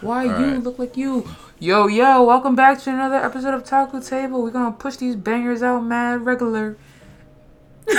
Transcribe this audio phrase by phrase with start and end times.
[0.00, 0.62] Why All you right.
[0.62, 1.28] look like you?
[1.58, 4.42] Yo, yo, welcome back to another episode of Taco Table.
[4.42, 6.76] We're gonna push these bangers out mad regular.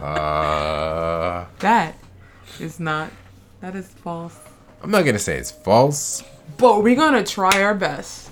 [0.00, 1.94] Uh, That
[2.58, 3.10] is not.
[3.60, 4.38] That is false.
[4.82, 6.24] I'm not gonna say it's false.
[6.56, 8.30] But we're gonna try our best.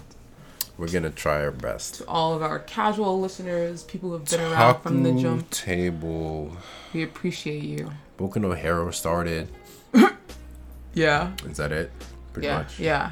[0.78, 1.96] We're gonna try our best.
[1.96, 6.56] To all of our casual listeners, people who've been around from the jump, table.
[6.94, 7.90] we appreciate you.
[8.18, 9.48] Boku no Hero started.
[10.98, 11.32] Yeah.
[11.48, 11.92] Is that it?
[12.32, 12.80] Pretty yeah, much.
[12.80, 13.10] yeah.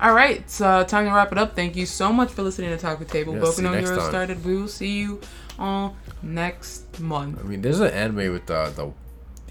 [0.00, 1.54] All right, it's uh, time to wrap it up.
[1.54, 3.34] Thank you so much for listening to Taco Table.
[3.34, 4.08] Yeah, Boku no Hero time.
[4.08, 4.44] started.
[4.44, 5.20] We will see you
[5.58, 7.38] all next month.
[7.40, 8.92] I mean, there's an anime with the the,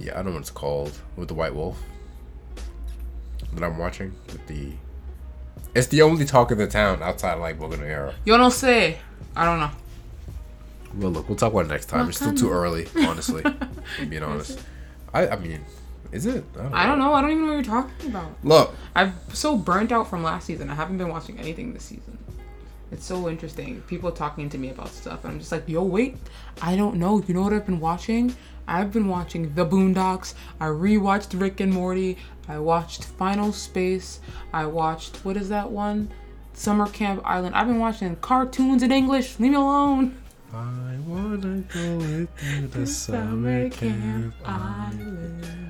[0.01, 1.81] the I don't know what it's called with the white wolf
[3.53, 4.73] that I'm watching with the.
[5.75, 8.13] It's the only talk of the town outside of like Boku no Hero.
[8.25, 8.99] Yo no say.
[9.35, 9.71] I don't know.
[10.95, 12.07] Well, look, we'll talk about it next time.
[12.09, 13.43] It's still too early, honestly.
[14.09, 14.59] Being honest.
[15.13, 15.61] I I mean,
[16.13, 16.45] is it?
[16.55, 16.77] I don't know.
[16.77, 17.13] I don't know.
[17.13, 18.31] I don't even know what you're talking about.
[18.43, 20.69] Look, I'm so burnt out from last season.
[20.69, 22.17] I haven't been watching anything this season.
[22.91, 23.81] It's so interesting.
[23.87, 26.15] People talking to me about stuff, and I'm just like, yo, wait.
[26.61, 27.23] I don't know.
[27.27, 28.35] You know what I've been watching?
[28.67, 30.35] I've been watching The Boondocks.
[30.59, 32.17] I rewatched Rick and Morty.
[32.47, 34.19] I watched Final Space.
[34.53, 36.11] I watched what is that one?
[36.53, 37.55] Summer Camp Island.
[37.55, 39.39] I've been watching cartoons in English.
[39.39, 40.17] Leave me alone.
[40.53, 44.35] I wanna go with you to summer camp.
[44.45, 45.62] Island.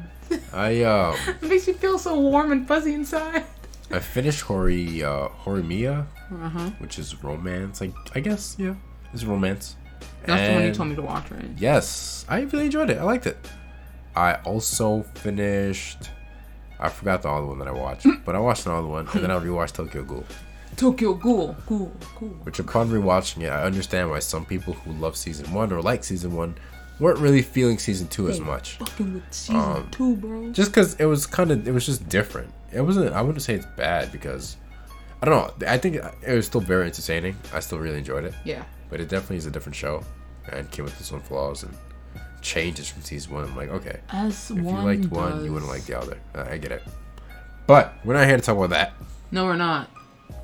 [0.53, 3.43] I um It makes you feel so warm and fuzzy inside.
[3.91, 6.69] I finished Hori uh Horimiya, Uh huh.
[6.79, 7.81] which is romance.
[7.81, 8.75] Like I guess yeah,
[9.13, 9.75] it's romance.
[10.25, 11.49] That's the one you told me to watch, right?
[11.57, 12.97] Yes, I really enjoyed it.
[12.97, 13.37] I liked it.
[14.15, 16.09] I also finished.
[16.79, 19.31] I forgot the other one that I watched, but I watched another one, and then
[19.31, 20.23] I rewatched Tokyo Ghoul.
[20.75, 21.55] Tokyo Ghoul.
[21.67, 21.91] Ghoul.
[22.19, 22.29] Ghoul.
[22.43, 26.03] Which, upon rewatching it, I understand why some people who love season one or like
[26.03, 26.55] season one
[27.03, 28.77] weren't really feeling season two as much.
[28.77, 30.51] Fucking with season Um, two, bro.
[30.51, 32.51] Just because it was kind of, it was just different.
[32.71, 33.13] It wasn't.
[33.13, 34.57] I wouldn't say it's bad because
[35.21, 35.67] I don't know.
[35.69, 37.35] I think it was still very entertaining.
[37.53, 38.63] I still really enjoyed it, Yeah.
[38.89, 40.03] but it definitely is a different show
[40.51, 41.73] and came with its own flaws and
[42.41, 43.43] changes from season one.
[43.45, 43.99] I'm like, okay.
[44.09, 45.11] As If one you liked does.
[45.11, 46.17] one, you wouldn't like the other.
[46.35, 46.83] Uh, I get it.
[47.67, 48.93] But we're not here to talk about that.
[49.31, 49.89] No, we're not.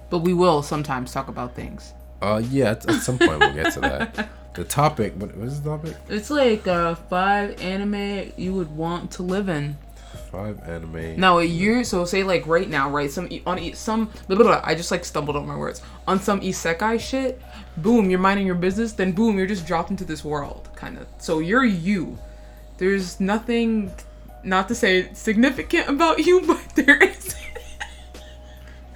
[0.09, 1.93] But we will sometimes talk about things.
[2.21, 4.29] Uh, yeah, at, at some point we'll get to that.
[4.59, 5.13] The topic.
[5.15, 5.95] What, what is the topic?
[6.09, 9.77] It's like uh, five anime you would want to live in.
[10.33, 11.17] Five anime.
[11.17, 13.09] Now a year, so say like right now, right?
[13.09, 14.11] Some on e- some.
[14.27, 17.41] Blah, blah, blah, I just like stumbled on my words on some isekai shit.
[17.77, 18.91] Boom, you're minding your business.
[18.91, 21.07] Then boom, you're just dropped into this world, kind of.
[21.19, 22.17] So you're you.
[22.79, 23.93] There's nothing,
[24.43, 27.33] not to say significant about you, but there is.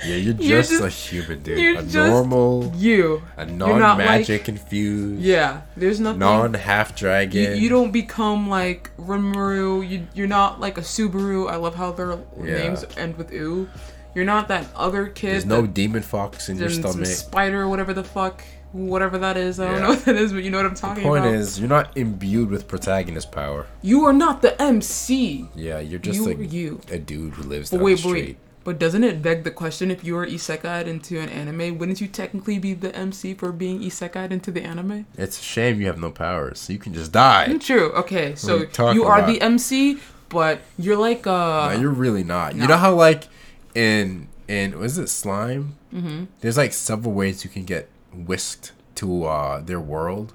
[0.06, 1.59] Yeah, you're You're just, just- a human dude.
[1.59, 3.22] you're a just normal, you.
[3.38, 6.19] a non-magic like- infused, Yeah, there's nothing.
[6.19, 7.58] Non-half dragon.
[7.62, 9.88] you don't become like Rimuru.
[9.88, 11.50] You you're not like a Subaru.
[11.50, 12.58] I love how their Yeah.
[12.58, 13.69] names end with "u."
[14.16, 15.31] You're not that other kid.
[15.31, 17.08] There's no demon fox in your stomach.
[17.08, 19.59] spider, whatever the fuck, whatever that is.
[19.59, 19.80] I don't Yeah.
[19.81, 21.13] know what that is, but you know what I'm talking about.
[21.16, 21.36] The Point about.
[21.42, 23.66] is, you're not imbued with protagonist power.
[23.81, 25.47] you are not the MC.
[25.56, 26.80] Yeah, you're just You like you.
[26.92, 28.13] a dude who lives down wait, the street.
[28.25, 28.38] wait.
[28.63, 32.07] But doesn't it beg the question if you were isekai'd into an anime, wouldn't you
[32.07, 35.06] technically be the MC for being isekai'd into the anime?
[35.18, 37.57] It's a shame you have no powers, so you can just die.
[37.57, 37.91] True.
[37.91, 39.28] Okay, so you you are about?
[39.28, 39.97] the MC,
[40.29, 41.74] but you're like uh.
[41.74, 42.56] No, you're really not.
[42.56, 43.28] You know how like
[43.75, 45.75] in in was it slime?
[45.94, 46.25] Mm-hmm.
[46.40, 50.34] There's like several ways you can get whisked to uh their world.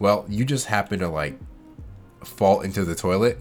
[0.00, 1.38] Well, you just happen to like
[2.24, 3.38] fall into the toilet,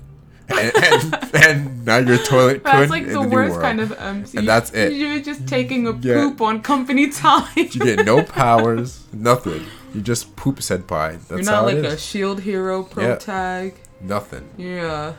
[0.49, 4.37] and and, and now your toilet That's like the the worst kind of MC.
[4.37, 4.93] And that's it.
[4.93, 6.15] You're just taking a Yeah.
[6.15, 7.47] poop on company time.
[7.55, 9.63] You get no powers, nothing.
[9.93, 11.19] You just poop senpai.
[11.27, 13.15] That's You're not like a shield hero pro Yeah.
[13.15, 13.75] tag.
[14.01, 14.49] Nothing.
[14.57, 15.13] Yeah.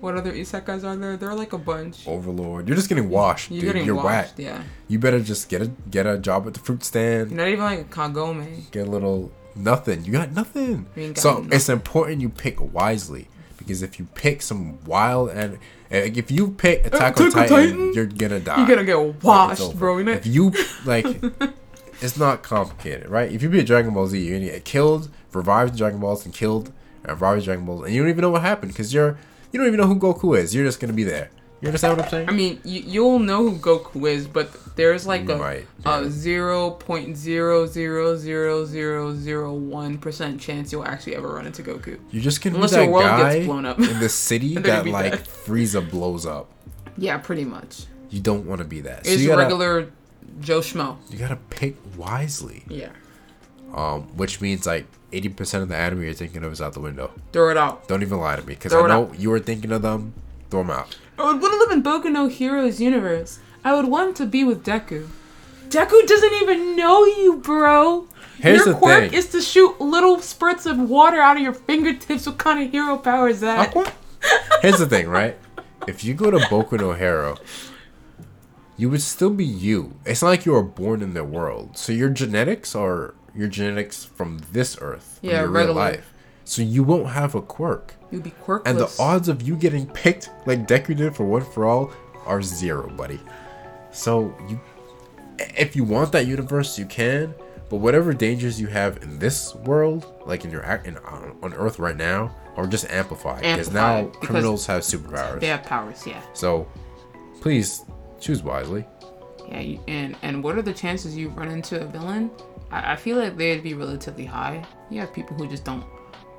[0.00, 1.16] What other isekais are there?
[1.18, 2.06] There are like a bunch.
[2.08, 2.66] Overlord.
[2.68, 3.72] You're just getting washed, You're dude.
[3.72, 4.32] getting You're washed, whack.
[4.38, 4.62] yeah.
[4.88, 7.30] You better just get a get a job at the fruit stand.
[7.30, 8.70] You're not even like a Kagome.
[8.70, 10.04] get a little nothing.
[10.06, 10.86] You got nothing.
[10.96, 11.52] You So nothing.
[11.52, 13.28] it's important you pick wisely
[13.70, 15.58] because if you pick some wild and
[15.90, 17.92] like, if you pick uh, Attack on Attack on Titan, Titan?
[17.94, 18.58] you're gonna die.
[18.58, 19.76] You're gonna get washed, over.
[19.78, 19.96] bro.
[19.96, 20.52] You're not- If you
[20.84, 21.06] like,
[22.00, 23.30] it's not complicated, right?
[23.30, 26.72] If you beat Dragon Ball Z, you're gonna get killed, revived Dragon Balls, and killed,
[27.02, 29.18] and revived Dragon Balls, and you don't even know what happened because you're
[29.52, 30.54] you don't even know who Goku is.
[30.54, 31.30] You're just gonna be there.
[31.60, 32.28] You understand what I'm saying?
[32.28, 36.02] I mean, you, you'll know who Goku is, but there's like You a might, a
[36.02, 36.08] yeah.
[36.08, 41.62] zero point zero zero zero zero zero one percent chance you'll actually ever run into
[41.62, 41.98] Goku.
[42.10, 43.78] You're just gonna Unless be that your world guy gets blown up.
[43.78, 45.24] in the city that like dead.
[45.26, 46.48] Frieza blows up.
[46.96, 47.84] Yeah, pretty much.
[48.08, 49.04] You don't want to be that.
[49.06, 49.92] So It's you gotta, regular
[50.40, 50.96] Joe Schmo.
[51.10, 52.64] you gotta pick wisely.
[52.68, 52.88] Yeah.
[53.74, 56.80] Um, which means like eighty percent of the anime you're thinking of is out the
[56.80, 57.10] window.
[57.32, 57.86] Throw it out.
[57.86, 60.14] Don't even lie to me because I it know you were thinking of them.
[60.50, 60.96] Throw them out.
[61.20, 63.38] I would want to live in Boku no Heroes universe.
[63.64, 65.08] I would want to be with Deku.
[65.68, 68.06] Deku doesn't even know you, bro.
[68.38, 69.14] Here's your the quirk thing.
[69.14, 72.26] is to shoot little spurts of water out of your fingertips.
[72.26, 73.72] What kind of hero power is that?
[74.62, 75.36] Here's the thing, right?
[75.86, 77.36] If you go to Boku no Hero,
[78.76, 79.94] you would still be you.
[80.06, 81.76] It's not like you were born in their world.
[81.76, 85.66] So your genetics are your genetics from this earth, Yeah, your regular.
[85.66, 86.14] real life.
[86.50, 87.94] So you won't have a quirk.
[88.10, 88.62] You'd be quirkless.
[88.66, 91.92] And the odds of you getting picked like Deku did for one for all
[92.26, 93.20] are zero, buddy.
[93.92, 94.58] So you,
[95.38, 97.32] if you want that universe, you can.
[97.68, 101.54] But whatever dangers you have in this world, like in your act in, on, on
[101.54, 105.38] Earth right now, are just amplified amplified because now because criminals have superpowers.
[105.38, 106.20] They have powers, yeah.
[106.32, 106.66] So,
[107.40, 107.84] please
[108.18, 108.84] choose wisely.
[109.48, 112.28] Yeah, you, and and what are the chances you run into a villain?
[112.72, 114.64] I, I feel like they'd be relatively high.
[114.90, 115.84] You have people who just don't,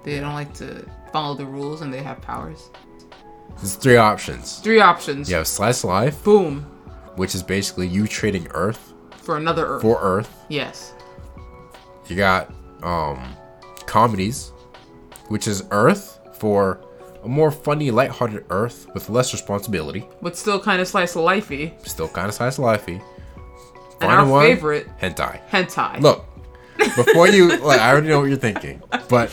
[0.04, 2.70] they don't like to follow the rules and they have powers.
[3.58, 4.60] There's three options.
[4.60, 5.30] Three options.
[5.30, 6.62] You have slice of life, Boom.
[7.16, 9.82] which is basically you trading Earth For another Earth.
[9.82, 10.30] for Earth.
[10.50, 10.94] yes.
[12.08, 12.52] You got
[12.84, 13.36] um
[13.86, 14.52] comedies,
[15.28, 16.82] which is Earth for
[17.24, 20.08] a more funny, lighthearted Earth with less responsibility.
[20.22, 21.74] But still kind of slice of lifey.
[21.88, 23.02] Still kind of slice of lifey.
[24.02, 25.40] And our favorite, hentai.
[25.50, 26.02] hentai.
[26.02, 26.26] Look,
[26.96, 29.30] before you like, I already know what you're thinking, but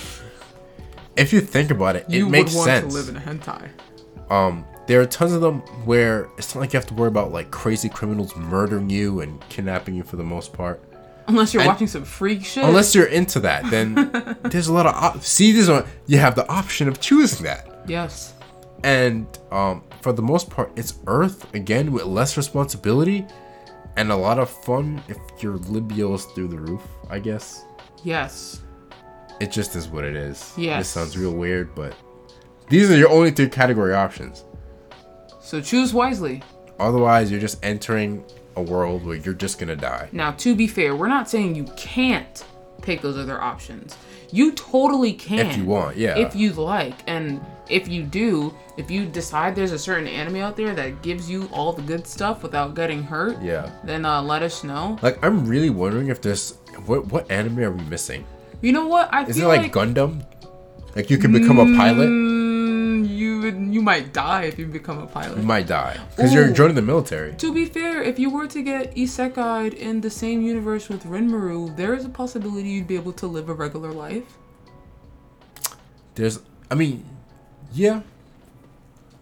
[1.19, 2.93] if you think about it, you it makes would want sense.
[2.95, 3.69] to live in a hentai.
[4.31, 7.31] um, there are tons of them where it's not like you have to worry about
[7.31, 10.83] like crazy criminals murdering you and kidnapping you for the most part.
[11.27, 12.65] Unless you're And- watching some freak shit.
[12.65, 13.95] Unless you're into that, then
[14.45, 15.53] there's a lot of op- see.
[15.53, 18.33] This one you have the option of choosing that, Yes.
[18.83, 23.27] and um, for the most part, it's Earth again with less responsibility
[23.99, 25.03] and a lot of fun.
[25.09, 26.81] If your libido is through the roof,
[27.11, 27.65] I guess
[28.05, 28.63] Yes.
[29.41, 30.53] It just is what it is.
[30.57, 30.79] Yeah.
[30.79, 31.95] this sounds real weird, but
[32.69, 34.45] these are your only three category options.
[35.41, 36.43] So choose wisely.
[36.79, 38.25] Otherwise, you're just entering
[38.57, 40.09] a world where you're just gonna die.
[40.13, 42.45] Now, to be fair, we're not saying you can't
[42.83, 43.97] pick those other options.
[44.31, 45.47] You totally can.
[45.47, 46.19] If you want, yeah.
[46.19, 46.95] If you like.
[47.07, 47.41] And
[47.71, 51.49] if you do, if you decide there's a certain anime out there that gives you
[51.53, 53.71] all the good stuff without getting hurt, Yeah.
[53.85, 54.99] then uh, let us know.
[55.03, 58.27] Like I'm really wondering if there's what what anime are we missing?
[58.61, 59.09] You know what?
[59.13, 60.25] I Is it like, like, Gundam?
[60.97, 65.07] Like you could become a pilot, Mm, you you might die if you become a
[65.07, 65.39] pilot.
[65.39, 67.35] you might die because you're joining the military.
[67.37, 71.77] To be fair, if you were to get isekai'd in the same universe with Rimuru,
[71.77, 74.39] there is a possibility you'd be able to live a regular life.
[76.17, 76.41] There's,
[76.71, 77.05] I mean,
[77.73, 78.01] yeah,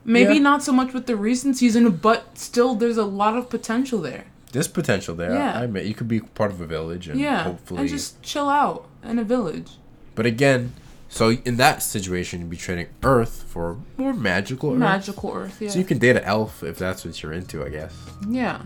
[0.09, 0.41] Maybe Yeah.
[0.50, 4.27] not so much with the recent season, but still, there's a lot of potential there.
[4.56, 5.35] There's potential there.
[5.35, 5.58] Yeah.
[5.61, 7.81] I admit you could be part of a village and Yeah, hopefully.
[7.81, 9.73] and just chill out in a village.
[10.14, 10.73] But again,
[11.11, 14.79] so in that situation, you'd be trading Earth for more magical Earth.
[14.79, 15.69] Magical Earth, yeah.
[15.70, 17.94] So you can date an elf if that's what you're into, I guess.
[18.29, 18.62] yeah,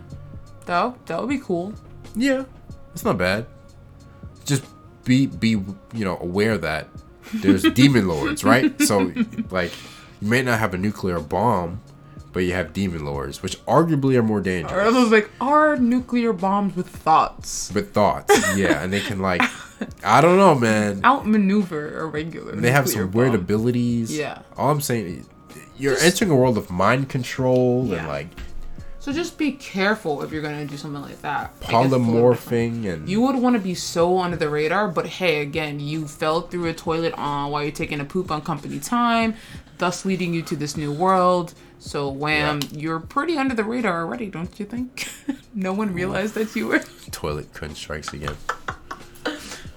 [0.66, 1.74] that would- that would be cool.
[2.14, 2.44] Yeah,
[2.94, 3.46] it's not bad.
[4.44, 4.64] Just
[5.04, 6.88] be be you know aware that
[7.34, 8.80] there's demon lords, right?
[8.82, 9.12] So
[9.50, 9.72] like
[10.20, 11.80] you may not have a nuclear bomb,
[12.32, 14.94] but you have demon lords, which arguably are more dangerous.
[14.94, 19.42] it was like, are nuclear bombs with thoughts With thoughts, yeah, and they can like
[20.04, 21.00] I don't know, man.
[21.04, 22.54] outmaneuver a regular?
[22.56, 24.16] They have some weird abilities.
[24.16, 24.42] Yeah.
[24.56, 25.26] All I'm saying is
[25.78, 27.98] you're Just- entering a world of mind control Yeah.
[28.00, 28.28] and like
[29.00, 31.54] So just be careful if you're gonna do something like that.
[31.62, 31.98] Like, it's a little
[32.34, 32.38] different.
[32.38, 36.06] polymorphing and You would want to be so under the radar, but hey, again, you
[36.06, 39.34] fell through a toilet on while you're taking a poop on company time,
[39.78, 41.54] thus leading you to this new world.
[41.78, 45.08] So wham, you're pretty under the radar already, don't you think?
[45.54, 46.80] no one realized that you were.
[47.10, 48.36] toilet crunch strikes again.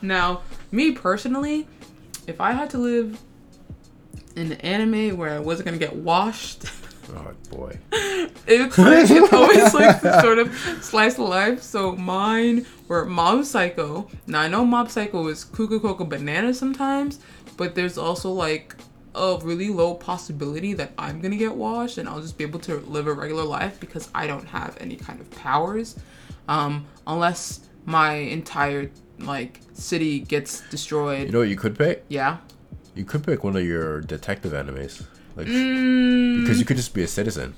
[0.01, 1.65] Now, me personally,
[2.27, 3.22] if I had to live
[4.36, 6.63] in an anime where I wasn't gonna get washed,
[7.10, 7.77] Oh boy.
[8.48, 11.62] it's like it's always like sort of slice of life.
[11.62, 14.10] So mine were Mob Psycho.
[14.27, 17.19] Now I know Mob Psycho is Cuckoo Cocoa Banana sometimes,
[17.57, 18.75] but there's also like
[19.15, 22.77] a really low possibility that I'm gonna get washed and I'll just be able to
[22.77, 25.98] live a regular life because I don't have any kind of powers.
[26.48, 31.27] Um, unless my entire like city gets destroyed.
[31.27, 32.05] You know what you could pick?
[32.10, 32.38] yeah.
[32.95, 35.03] You could pick one of your detective animes.
[35.36, 37.56] Like Mm, because you could just be a citizen.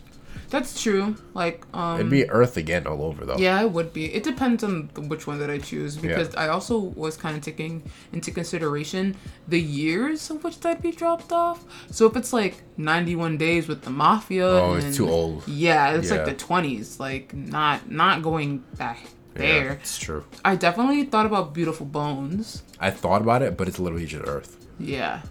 [0.50, 1.16] that's true.
[1.34, 3.38] Like um It'd be Earth again all over though.
[3.38, 4.06] Yeah, it would be.
[4.14, 7.84] It depends on which one that I choose because I also was kind of taking
[8.14, 9.16] into consideration
[9.48, 11.66] the years of which I'd be dropped off.
[11.92, 15.46] So if it's like 91 days with the mafia, Oh, it's too old.
[15.48, 16.18] Yeah, it's Yeah.
[16.24, 19.00] like the 20s, like not not going back
[19.36, 19.72] Yeah, there.
[19.74, 20.24] it's true.
[20.46, 22.62] I definitely thought about Beautiful Bones.
[22.80, 24.56] I thought about it, but it's literally just Earth.
[24.80, 25.22] Yeah.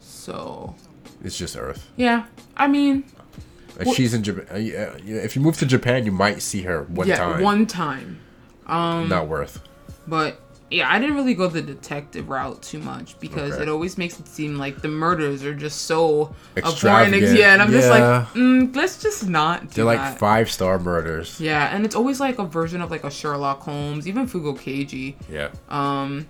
[0.00, 0.74] So
[1.22, 1.90] It's just Earth.
[1.96, 3.04] yeah, I mean,
[3.78, 4.46] Like she's in Japan.
[4.50, 7.42] Uh, yeah, yeah, if you move to Japan, you might see her one yeah, time.
[7.42, 8.20] one time.
[8.66, 9.60] Um, Not worth.
[10.06, 13.62] But yeah, I didn't really go the detective route too much because Okay.
[13.62, 16.34] it always makes it seem like the murders are just so.
[16.56, 18.02] Extravagant, Yeah, and I'm just like,
[18.34, 21.40] mm, let's just not do They're like five star murders.
[21.40, 25.14] yeah, and it's always like a version of like a Sherlock Holmes, even Fugo Keiji.
[25.30, 25.50] Yeah.
[25.68, 26.26] Um,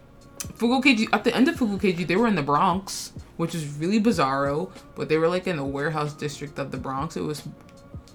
[0.58, 4.70] Fugo at the end of Fugo they were in the Bronx, which is really bizarro.
[4.94, 7.16] But they were like in the warehouse district of the Bronx.
[7.16, 7.46] It was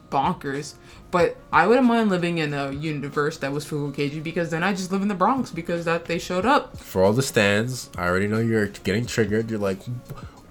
[0.09, 0.75] bonkers.
[1.09, 4.73] But I wouldn't mind living in a universe that was Fugo Keiji because then I
[4.73, 6.77] just live in the Bronx because that they showed up.
[6.77, 9.49] For all the stands, I already know you're getting triggered.
[9.49, 9.79] You're like,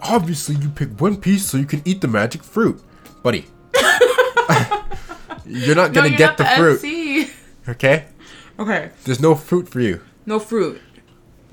[0.02, 2.82] obviously you pick One Piece so you can eat the magic fruit,
[3.22, 3.46] buddy.
[5.46, 7.30] you're not gonna you're get not the, the fruit,
[7.68, 8.06] okay?
[8.58, 10.02] Okay, There's no fruit for you.
[10.26, 10.80] no fruit.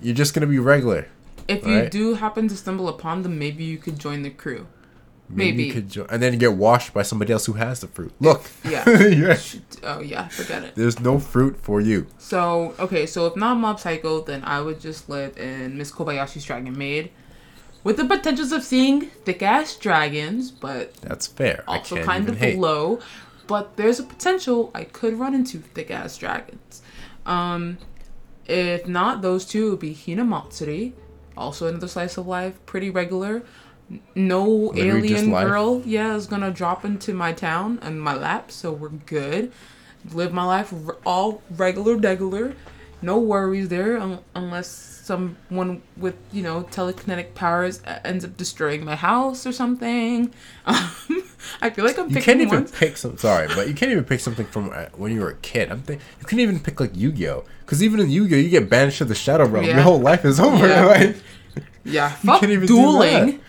[0.01, 1.07] You're just gonna be regular.
[1.47, 1.91] If you Right.
[1.91, 4.67] do happen to stumble upon them, maybe you could join the crew.
[5.29, 5.63] Maybe, Maybe.
[5.65, 8.13] you could jo- and then get washed by somebody else who has the fruit.
[8.21, 8.87] Look, Yeah.
[9.07, 9.37] Yeah.
[9.83, 10.75] Oh yeah, forget it.
[10.75, 12.07] there's no fruit for you.
[12.17, 16.45] So okay, so if not Mob Psycho, then I would just live in Miss Kobayashi's
[16.45, 17.11] Dragon Maid,
[17.83, 21.63] with the potentials of seeing thick ass dragons, but That's fair.
[21.67, 22.57] also kind of hate.
[22.57, 22.99] low.
[23.47, 26.81] But there's a potential I could run into thick ass dragons.
[27.25, 27.77] Um,
[28.47, 30.93] if not those two, would be Hinamatsuri,
[31.35, 33.43] also another slice of life, pretty regular.
[34.15, 38.71] No Literally alien girl, yeah, is gonna drop into my town and my lap, so
[38.71, 39.51] we're good.
[40.11, 40.73] Live my life
[41.05, 42.53] all regular, regular.
[43.01, 48.95] No worries there, un- unless someone with you know telekinetic powers ends up destroying my
[48.95, 50.33] house or something.
[50.65, 51.23] Um,
[51.61, 52.71] I feel like I'm You picking can't even ones.
[52.71, 53.15] pick some.
[53.17, 55.71] Sorry, but you can't even pick something from uh, when you were a kid.
[55.71, 57.45] I'm think you can't even pick like Yu-Gi-Oh.
[57.65, 59.63] Because even in Yu-Gi-Oh, you get banished to the Shadow Realm.
[59.65, 59.75] Yeah.
[59.75, 60.67] Your whole life is over.
[60.67, 60.85] Yeah.
[60.93, 61.15] Like,
[61.85, 63.39] Yeah, fuck can't even do dueling.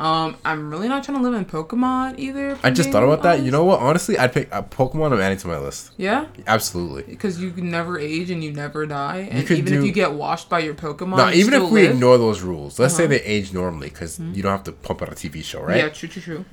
[0.00, 2.56] Um, I'm really not trying to live in Pokemon either.
[2.62, 3.42] I just thought about that.
[3.42, 3.80] You know what?
[3.80, 5.12] Honestly, I'd pick uh, Pokemon.
[5.12, 5.92] I'm adding to my list.
[5.96, 7.02] Yeah, Absolutely.
[7.02, 10.60] because you never age and you never die, and even if you get washed by
[10.60, 11.92] your Pokemon, No, even if we live.
[11.96, 13.10] ignore those rules, let's say Uh-huh.
[13.10, 15.78] they age normally because you don't have to pump out a TV show, right?
[15.78, 16.44] Yeah, true, true, true.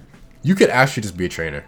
[0.42, 1.66] You could actually just be a trainer,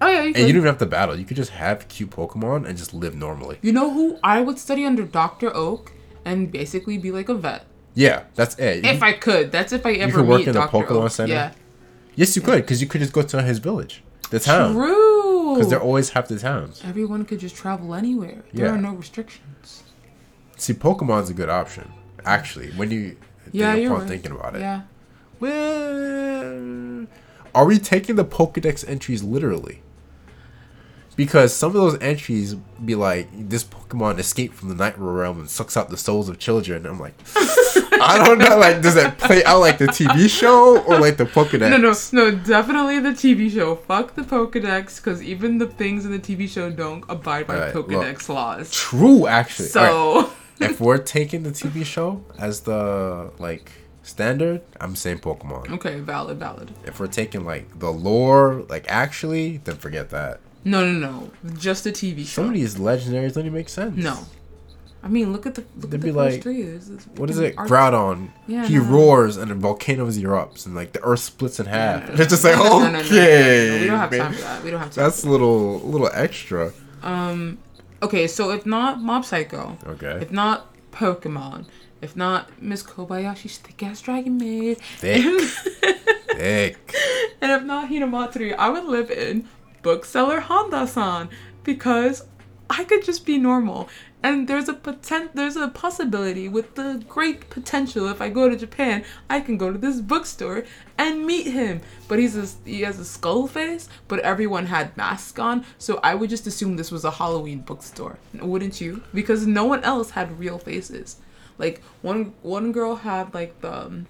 [0.00, 0.40] Oh yeah, you, and could.
[0.46, 1.14] you don't even have to battle.
[1.18, 3.58] You could just have cute Pokemon and just live normally.
[3.62, 5.92] You know who I would study under Doctor Oak
[6.24, 8.84] and basically be like a vet Yeah, that's it.
[8.86, 9.52] if I could.
[9.52, 11.32] That's if I ever could work meet in a Doctor Pokemon center?
[11.32, 11.52] Yeah,
[12.14, 15.54] yes, you could because you could just go to his village, the town, true.
[15.54, 16.80] because they're always have the towns.
[16.84, 18.44] Everyone could just travel anywhere.
[18.52, 18.72] There Yeah.
[18.72, 19.82] are no restrictions.
[20.56, 21.92] See, Pokemon's a good option,
[22.24, 22.70] actually.
[22.72, 23.18] When you think
[23.52, 24.08] Yeah, you're right.
[24.08, 24.60] thinking about it.
[24.60, 24.82] Yeah.
[25.40, 27.06] Well,
[27.54, 29.82] are we taking the Pokedex entries literally?
[31.14, 35.50] Because some of those entries be like, this Pokemon escaped from the Night Realm and
[35.50, 36.86] sucks out the souls of children.
[36.86, 38.56] I'm like, I don't know.
[38.56, 41.70] Like, does that play out like the TV show or like the Pokedex?
[41.70, 43.76] No, no, no, definitely the TV show.
[43.76, 47.88] Fuck the Pokedex, because even the things in the TV show don't abide by look.
[47.88, 48.70] Pokedex laws.
[48.72, 49.68] True, actually.
[49.68, 53.70] So, if we're taking the TV show as the like
[54.02, 55.70] standard, I'm saying Pokemon.
[55.72, 56.72] okay, valid, valid.
[56.84, 60.40] If we're taking like the lore, like actually, then forget that.
[60.64, 62.42] No, no, no, just a TV show.
[62.42, 63.96] Some of these legendaries don't even make sense.
[63.96, 64.18] No.
[65.04, 66.62] I mean, look at the look They'd at be the first like, three.
[66.62, 67.54] This is What is it?
[67.58, 68.30] art- Groudon.
[68.46, 68.84] Yeah, he no.
[68.84, 72.02] roars and a volcano erupts and like the earth splits in half.
[72.10, 73.80] No, no, it's just like okay.
[73.80, 74.62] We don't have time for that.
[74.62, 75.04] We don't have time.
[75.04, 76.72] That's a little little extra.
[77.02, 77.58] Um.
[78.00, 80.18] Okay, so if not Mob Psycho, Okay.
[80.22, 81.66] if not Pokemon,
[82.00, 85.24] if not Miss Kobayashi's thick ass dragon maid, Thick.
[86.32, 86.94] Thick.
[87.40, 89.48] and if not Hinamatsuri, I would live in
[89.82, 91.28] Bookseller Honda-san
[91.64, 92.24] because
[92.70, 93.88] I could just be normal.
[94.22, 98.08] And there's a potent, there's a possibility with the great potential.
[98.08, 100.64] If I go to Japan, I can go to this bookstore
[100.96, 101.80] and meet him.
[102.06, 106.14] But he's a, he has a skull face, but everyone had masks on, so I
[106.14, 109.02] would just assume this was a Halloween bookstore, wouldn't you?
[109.12, 111.16] Because no one else had real faces.
[111.58, 114.06] Like one one girl had like the um,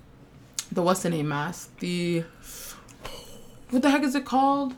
[0.70, 1.76] the what's the name mask?
[1.78, 2.24] The
[3.70, 4.74] what the heck is it called?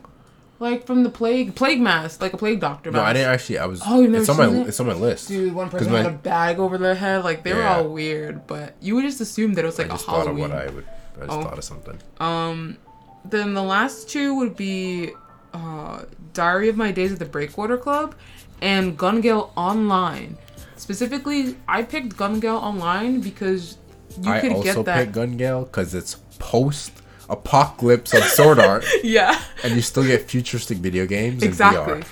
[0.71, 3.09] Like from the plague plague mask, like a plague doctor No, mask.
[3.09, 3.57] I didn't actually.
[3.59, 3.81] I was.
[3.85, 4.47] Oh, you've never it's on my.
[4.61, 4.67] it?
[4.67, 5.27] It's on my list.
[5.27, 7.23] Dude, one person my- had a bag over their head.
[7.23, 9.91] Like they were all weird, but you would just assume that it was I like
[9.91, 10.85] a just thought of what I would.
[11.17, 11.41] I just Oh.
[11.43, 11.97] thought of something.
[12.19, 12.77] Um,
[13.23, 15.11] then the last two would be
[15.53, 16.03] uh,
[16.33, 18.15] Diary of My Days at the Breakwater Club
[18.61, 20.37] and Gun Gale Online.
[20.77, 23.77] Specifically, I picked Gun Gale Online because
[24.21, 24.67] you I could get that.
[24.67, 26.91] I also picked Gun Gale because it's post
[27.29, 31.43] apocalypse of Sword Art, yeah, and you still get futuristic video games.
[31.43, 31.93] exactly.
[31.93, 32.07] And VR.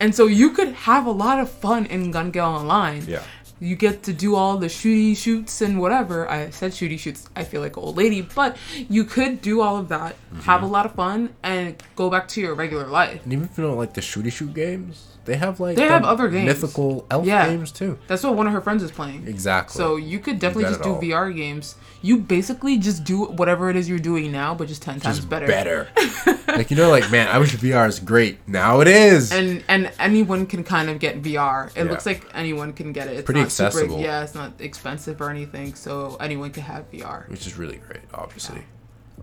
[0.00, 3.04] And so you could have a lot of fun in Gun Gale Online.
[3.06, 3.22] Yeah.
[3.60, 6.30] You get to do all the shooty shoots and whatever.
[6.30, 7.28] I said shooty shoots.
[7.34, 8.56] I feel like an old lady, but
[8.88, 10.40] you could do all of that, Mm-hmm.
[10.42, 13.24] have a lot of fun, and go back to your regular life.
[13.24, 15.90] And even if you don't like the shooty shoot games, they have like They the
[15.90, 16.46] have other games.
[16.46, 17.48] mythical elf Yeah.
[17.48, 17.98] games too.
[18.06, 19.26] That's what one of her friends is playing.
[19.26, 19.76] Exactly.
[19.76, 21.00] So you could definitely got just do all.
[21.02, 21.74] VR games.
[22.00, 25.28] You basically just do whatever it is you're doing now, but just ten times just
[25.28, 25.46] better.
[25.46, 25.88] better.
[26.48, 28.38] like you know, like man, I wish VR is great.
[28.46, 29.32] Now it is.
[29.32, 31.68] And and anyone can kind of get VR.
[31.68, 31.90] It Yeah.
[31.90, 33.16] looks like anyone can get it.
[33.16, 34.00] It's Pretty not super- accessible.
[34.00, 37.28] yeah, it's not expensive or anything, so anyone can have VR.
[37.28, 38.62] which is really great, obviously.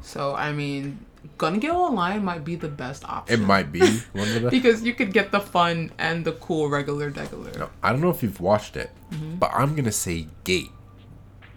[0.02, 1.00] So I mean,
[1.38, 3.40] Gun Gale Online might be the best option.
[3.42, 3.80] It might be
[4.14, 4.50] one of the.
[4.50, 7.58] because you could get the fun and the cool regular degular.
[7.58, 9.36] No, I don't know if you've watched it, Mm-hmm.
[9.36, 10.72] but I'm gonna say Gate.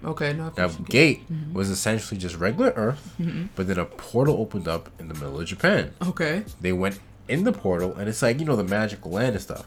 [0.04, 0.52] Okay, no.
[0.56, 0.84] Now, watched.
[0.88, 1.54] Gate Mm-hmm.
[1.54, 3.14] was essentially just regular Earth,
[3.56, 5.92] but then a portal opened up in the middle of Japan.
[6.06, 6.44] Okay.
[6.60, 9.66] They went in the portal, and it's like you know the magical land and stuff.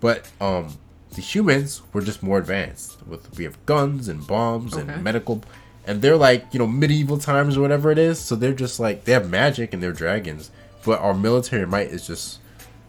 [0.00, 0.76] But um,
[1.14, 3.06] the humans were just more advanced.
[3.06, 4.92] With we have guns and bombs Okay.
[4.92, 5.42] and medical,
[5.86, 8.18] and they're like you know medieval times or whatever it is.
[8.18, 10.50] So they're just like they have magic and they're dragons,
[10.84, 12.40] but our military might is just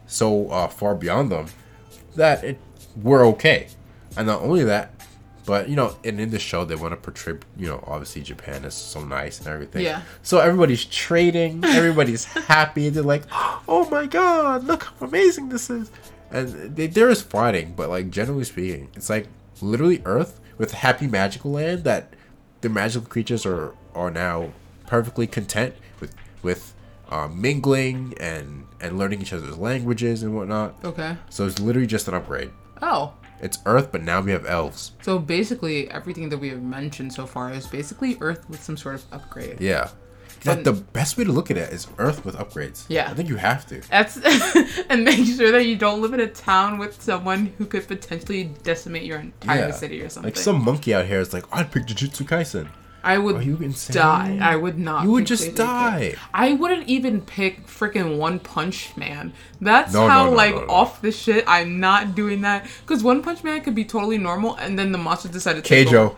[0.07, 1.45] so uh, far beyond them
[2.15, 2.57] that it
[3.01, 3.67] we're okay.
[4.17, 4.98] And not only that,
[5.49, 8.65] but you know, and in the show they want to portray, you know, obviously Japan
[8.65, 9.83] is so nice and everything.
[9.83, 10.03] Yeah.
[10.21, 12.89] So everybody's trading, everybody's happy.
[12.89, 13.23] They're like,
[13.67, 15.89] "Oh my god, look how amazing this is!"
[16.29, 19.27] And they, there is fighting, but like generally speaking, it's like
[19.59, 22.13] literally Earth with happy magical land that
[22.61, 24.51] the magical creatures are are now
[24.85, 26.13] perfectly content with
[26.43, 26.75] with
[27.09, 30.75] uh, mingling and and learning each other's languages and whatnot.
[30.85, 31.17] Okay.
[31.31, 32.51] So it's literally just an upgrade.
[32.83, 33.13] Oh.
[33.41, 34.91] It's Earth, but now we have elves.
[35.01, 38.95] So basically, everything that we have mentioned so far is basically Earth with some sort
[38.95, 39.61] of upgrade.
[39.61, 39.89] Yeah.
[40.45, 42.85] Like the best way to look at it is Earth with upgrades.
[42.87, 43.09] Yeah.
[43.11, 43.81] I think you have to.
[43.89, 44.17] That's
[44.89, 48.45] and make sure that you don't live in a town with someone who could potentially
[48.63, 49.71] decimate your entire Yeah.
[49.71, 50.29] city or something.
[50.31, 52.69] Like some monkey out here is like, I'd pick Jujutsu Kaisen.
[53.03, 53.93] I would Are you insane?
[53.95, 54.39] die.
[54.41, 55.03] I would not.
[55.05, 56.15] You would just die.
[56.33, 59.31] I wouldn't even pick freaking One Punch Man.
[59.61, 60.67] That's No, how no, like no, no.
[60.73, 61.45] off the shit.
[61.47, 64.97] I'm not doing that because One Punch Man could be totally normal, and then the
[64.97, 65.73] monster decided to.
[65.73, 66.15] Keijo.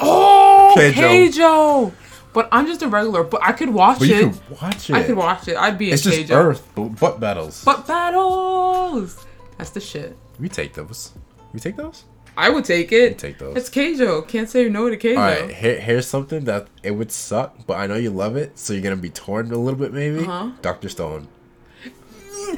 [0.00, 0.92] Oh, Keijo.
[0.92, 1.92] Keijo.
[2.32, 3.22] But I'm just a regular.
[3.24, 4.20] But I could watch But it.
[4.20, 4.94] can watch it.
[4.94, 5.56] I could watch it.
[5.56, 6.34] I'd be It's a just Keijo.
[6.36, 7.62] Earth, but butt battles.
[7.64, 9.24] But battles.
[9.58, 10.16] That's the shit.
[10.40, 11.12] we take those.
[11.52, 12.04] We take those?
[12.36, 13.18] I would take it.
[13.18, 13.56] take those.
[13.56, 14.26] It's Keijo.
[14.26, 15.16] Can't say no to Keijo.
[15.16, 18.72] Alright, here, here's something that it would suck, but I know you love it, so
[18.72, 20.20] you're gonna be torn a little bit maybe.
[20.20, 20.50] Uh-huh.
[20.62, 20.88] Dr.
[20.88, 21.28] Stone.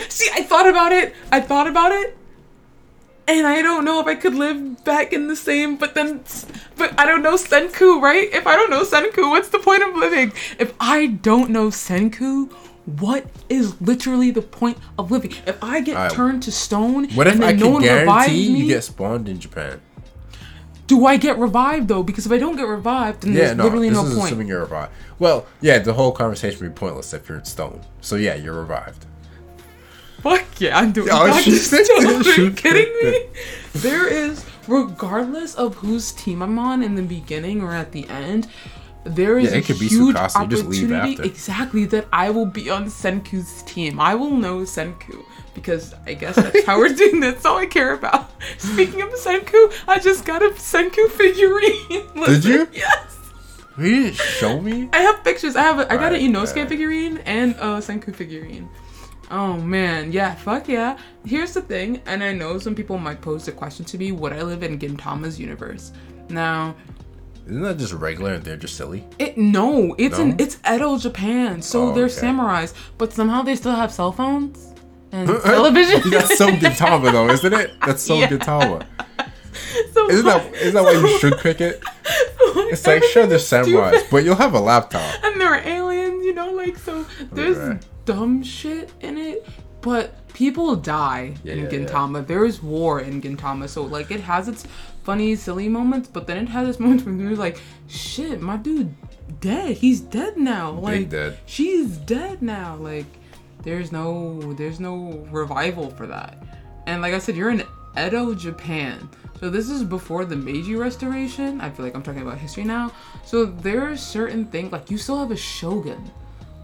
[0.08, 1.14] See, I thought about it.
[1.30, 2.16] I thought about it.
[3.28, 6.22] And I don't know if I could live back in the same, but then,
[6.76, 8.32] but I don't know Senku, right?
[8.32, 10.32] If I don't know Senku, what's the point of living?
[10.60, 12.52] If I don't know Senku,
[12.86, 15.32] what is literally the point of living?
[15.46, 16.12] If I get Alright.
[16.12, 18.66] turned to stone What if and then I no can one revives guarantee me, you
[18.68, 19.80] get spawned in Japan?
[20.86, 22.04] do I get revived though?
[22.04, 24.26] Because if I don't get revived, then Yeah, there's no, literally no point.
[24.26, 24.92] assuming you're revived.
[25.18, 27.80] Well, yeah, the whole conversation would be pointless if you're in stone.
[28.00, 29.04] So yeah, you're revived.
[30.22, 31.72] Fuck yeah, I'm doing Oh, she's-.
[31.72, 33.26] Are you kidding me?
[33.74, 38.46] There is, regardless of whose team I'm on in the beginning or at the end,
[39.06, 42.06] there is Yeah, a it could be huge Tsukasa, you just leave opportunity exactly that
[42.12, 44.00] I will be on Senku's team.
[44.00, 47.20] I will know Senku because I guess that's how we're doing.
[47.20, 48.30] That's all I care about.
[48.58, 52.06] Speaking of Senku, I just got a Senku figurine.
[52.16, 52.68] Listen, you?
[52.72, 53.12] Yes.
[53.78, 54.88] You didn't show me?
[54.92, 55.54] I have pictures.
[55.54, 55.78] I have.
[55.78, 56.68] A, I got an Right, Inosuke right.
[56.68, 58.68] figurine and a Senku figurine.
[59.30, 60.96] Oh man, yeah, fuck yeah.
[61.24, 64.32] Here's the thing, and I know some people might pose the question to me: Would
[64.32, 65.92] I live in Gintama's universe?
[66.30, 66.74] Now,
[67.46, 69.04] Isn't that just regular and they're just silly?
[69.18, 70.24] it no, it's No?
[70.24, 72.14] in it's Edo, Japan, so Oh, they're okay.
[72.26, 74.72] samurais, but somehow they still have cell phones
[75.12, 76.02] and television.
[76.10, 77.70] That's so Gintama though, isn't it?
[77.86, 78.28] That's so Yeah.
[78.28, 78.84] Gintama.
[79.94, 81.82] so Isn't that isn't that why you should pick it?
[82.72, 85.02] It's like sure they're samurais, but you'll have a laptop.
[85.24, 87.86] and there are aliens, you know, like so there's Right.
[88.06, 89.46] dumb shit in it,
[89.82, 91.68] but people die in yeah, yeah.
[91.70, 92.26] Gintama.
[92.26, 94.66] There is war in Gintama, so like it has its
[95.06, 98.92] funny, silly moments, but then it has this moment where you're like, shit, my dude
[99.40, 99.76] dead.
[99.76, 100.72] He's dead now.
[100.72, 101.38] Like dead.
[101.46, 102.76] she's dead now.
[102.76, 103.06] Like
[103.62, 106.42] there's no there's no revival for that.
[106.86, 107.62] And like I said, you're in
[107.96, 109.08] Edo, Japan.
[109.40, 111.60] So this is before the Meiji Restoration.
[111.60, 112.92] I feel like I'm talking about history now.
[113.24, 116.10] So there are certain things like you still have a shogun.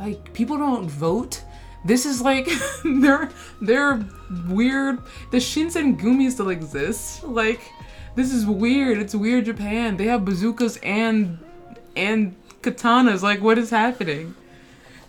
[0.00, 1.42] Like people don't vote.
[1.85, 2.48] This is like
[2.85, 4.05] they're they're
[4.48, 4.98] weird.
[5.31, 7.22] The Shinsengumi still exists.
[7.22, 7.61] Like
[8.14, 8.98] this is weird.
[8.98, 9.96] It's weird Japan.
[9.96, 11.38] They have bazookas and
[11.96, 13.22] and katanas.
[13.22, 14.35] Like what is happening?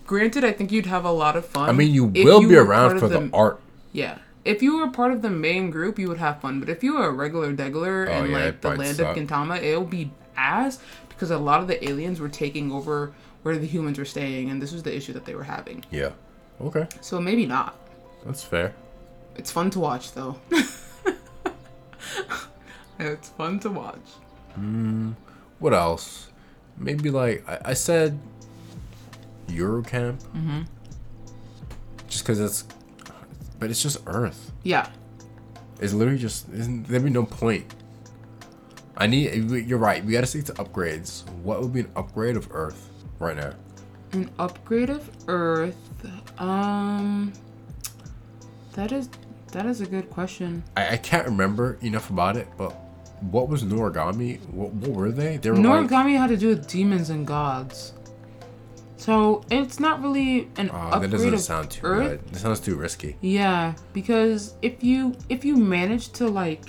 [0.05, 1.69] Granted, I think you'd have a lot of fun.
[1.69, 3.59] I mean, you will be around for of the art.
[3.93, 4.17] yeah.
[4.43, 6.59] if you were part of the main group, you would have fun.
[6.59, 9.15] But if you were a regular degular Oh, in yeah, like the land suck.
[9.15, 13.13] of Gintama, it'll be ass because a lot of the aliens were taking over
[13.43, 15.85] where the humans were staying, and this was the issue that they were having.
[15.89, 16.11] Yeah.
[16.59, 16.85] Okay.
[17.01, 17.75] So maybe not.
[18.25, 18.73] That's fair.
[19.37, 20.35] It's fun to watch though.
[22.99, 23.99] it's fun to watch.
[25.59, 26.29] What else?
[26.77, 28.19] Maybe like I, I said
[29.47, 30.21] Yuru Camp.
[30.35, 30.61] Mm-hmm.
[32.07, 32.65] Just because it's
[33.59, 34.51] but it's just Earth.
[34.63, 34.89] Yeah.
[35.79, 37.73] It's literally just isn't there be no point.
[38.95, 41.27] I need you're right, we gotta stick to upgrades.
[41.43, 43.53] What would be an upgrade of Earth right now?
[44.11, 45.77] An upgrade of Earth.
[46.39, 47.33] Um
[48.73, 49.09] that is
[49.51, 50.63] that is a good question.
[50.75, 52.75] I, I can't remember enough about it, but
[53.31, 54.39] what was Noragami?
[54.49, 55.37] What, what were they?
[55.37, 57.93] They were like Noragami had to do with demons and gods.
[58.97, 62.09] So it's not really an Oh, that doesn't of sound too Earth.
[62.09, 62.33] good.
[62.33, 63.17] That sounds too risky.
[63.21, 66.61] Yeah, because if you if you manage to like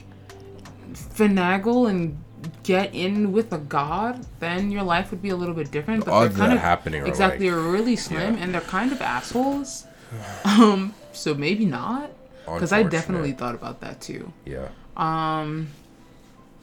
[0.92, 2.18] finagle and
[2.62, 6.00] get in with a god, then your life would be a little bit different.
[6.00, 8.42] The they're odds of that happening are, exactly like- are really slim, yeah.
[8.42, 9.86] and they're kind of assholes.
[10.44, 12.10] um, so maybe not.
[12.46, 14.32] Because I definitely thought about that too.
[14.44, 14.68] Yeah.
[14.96, 15.68] Um,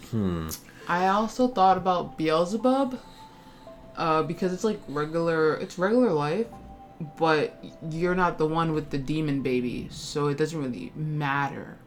[0.09, 0.49] Hmm.
[0.87, 2.99] I also thought about Beelzebub,
[3.95, 6.47] uh, because it's like regular, it's regular life,
[7.17, 11.77] but you're not the one with the demon baby, so it doesn't really matter,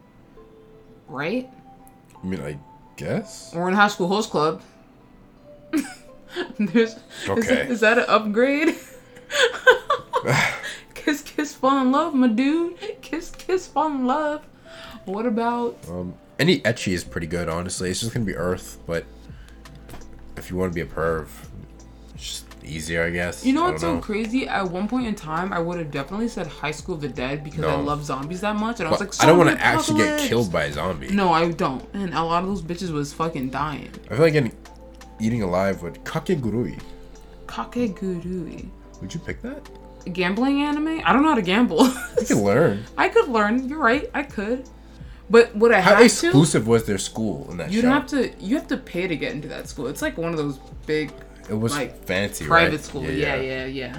[1.09, 1.50] right?
[2.22, 2.59] I mean, I
[2.96, 3.53] guess.
[3.55, 4.62] We're in High School Host Club.
[6.59, 6.98] There's, is,
[7.29, 7.68] Okay.
[7.68, 8.74] is that an upgrade?
[10.94, 12.79] kiss, kiss, fall in love, my dude.
[13.03, 14.44] Kiss, kiss, fall in love.
[15.05, 17.90] What about Um, any ecchi is pretty good, honestly.
[17.90, 19.05] It's just gonna be Earth, but
[20.37, 21.29] if you want to be a perv,
[22.14, 23.44] it's just easier, I guess.
[23.44, 24.01] You know what's so know.
[24.01, 24.49] crazy?
[24.49, 27.44] At one point in time, I would have definitely said High School of the Dead
[27.44, 29.99] because I love zombies that much, and I was like, I don't want to actually
[29.99, 31.09] get killed by a zombie.
[31.09, 31.87] No, I don't.
[31.94, 33.90] And a lot of those bitches was fucking dying.
[34.07, 34.57] I feel like getting
[35.20, 36.81] eating alive would kakegurui.
[37.47, 38.68] Kakegurui.
[39.01, 39.68] Would you pick that?
[40.12, 41.01] Gambling anime?
[41.05, 41.87] I don't know how to gamble.
[42.18, 42.85] You can learn.
[42.99, 43.68] I could learn.
[43.68, 44.11] You're right.
[44.12, 44.68] I could.
[45.31, 46.05] But would I How have to?
[46.05, 47.89] exclusive was their school in that You'd show?
[47.89, 48.33] have to.
[48.39, 49.87] You have to pay to get into that school.
[49.87, 51.13] It's like one of those big
[51.49, 52.81] it was like, fancy, private right?
[52.81, 53.05] school.
[53.05, 53.99] Yeah, yeah, yeah.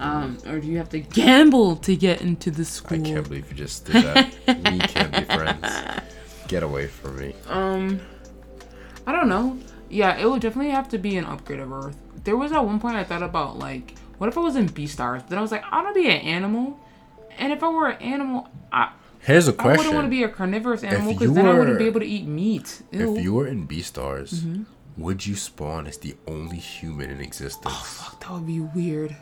[0.00, 2.98] Um, or do you have to gamble to get into the school?
[2.98, 4.34] I can't believe you just did that.
[4.48, 6.00] we can't be friends.
[6.48, 7.34] Get away from me.
[7.48, 8.00] Um,
[9.06, 9.58] I don't know.
[9.88, 11.96] Yeah, it would definitely have to be an upgrade of Earth.
[12.24, 15.28] There was at one point I thought about like, what if I was in Beastars?
[15.28, 16.80] Then I was like, I want to be an animal,
[17.38, 19.72] and if I were an animal, I Here's a question.
[19.72, 22.06] I wouldn't want to be a carnivorous animal because then I wouldn't be able to
[22.06, 22.82] eat meat.
[22.90, 23.16] Ew.
[23.16, 24.62] If you were in Beastars, Mm-hmm.
[25.02, 27.74] would you spawn as the only human in existence?
[27.78, 29.14] Oh, Fuck, that would be weird.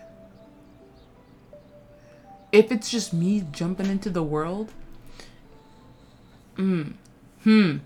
[2.52, 4.72] If it's just me jumping into the world,
[6.56, 6.82] Hmm.
[7.44, 7.76] Hmm.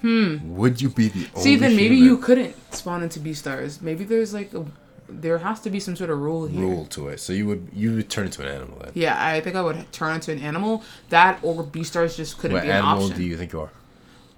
[0.00, 0.56] Hmm.
[0.56, 2.04] Would you be the only see, then maybe human?
[2.04, 3.80] you couldn't spawn into Beastars.
[3.80, 4.64] Maybe there's like a,
[5.10, 6.60] there has to be some sort of rule here.
[6.60, 7.20] rule to it.
[7.20, 8.92] So you would you would turn into an animal then.
[8.94, 10.82] Yeah, I think I would turn into an animal.
[11.10, 12.86] That or Beastars just couldn't What be an option.
[12.86, 13.70] What animal do you think you are?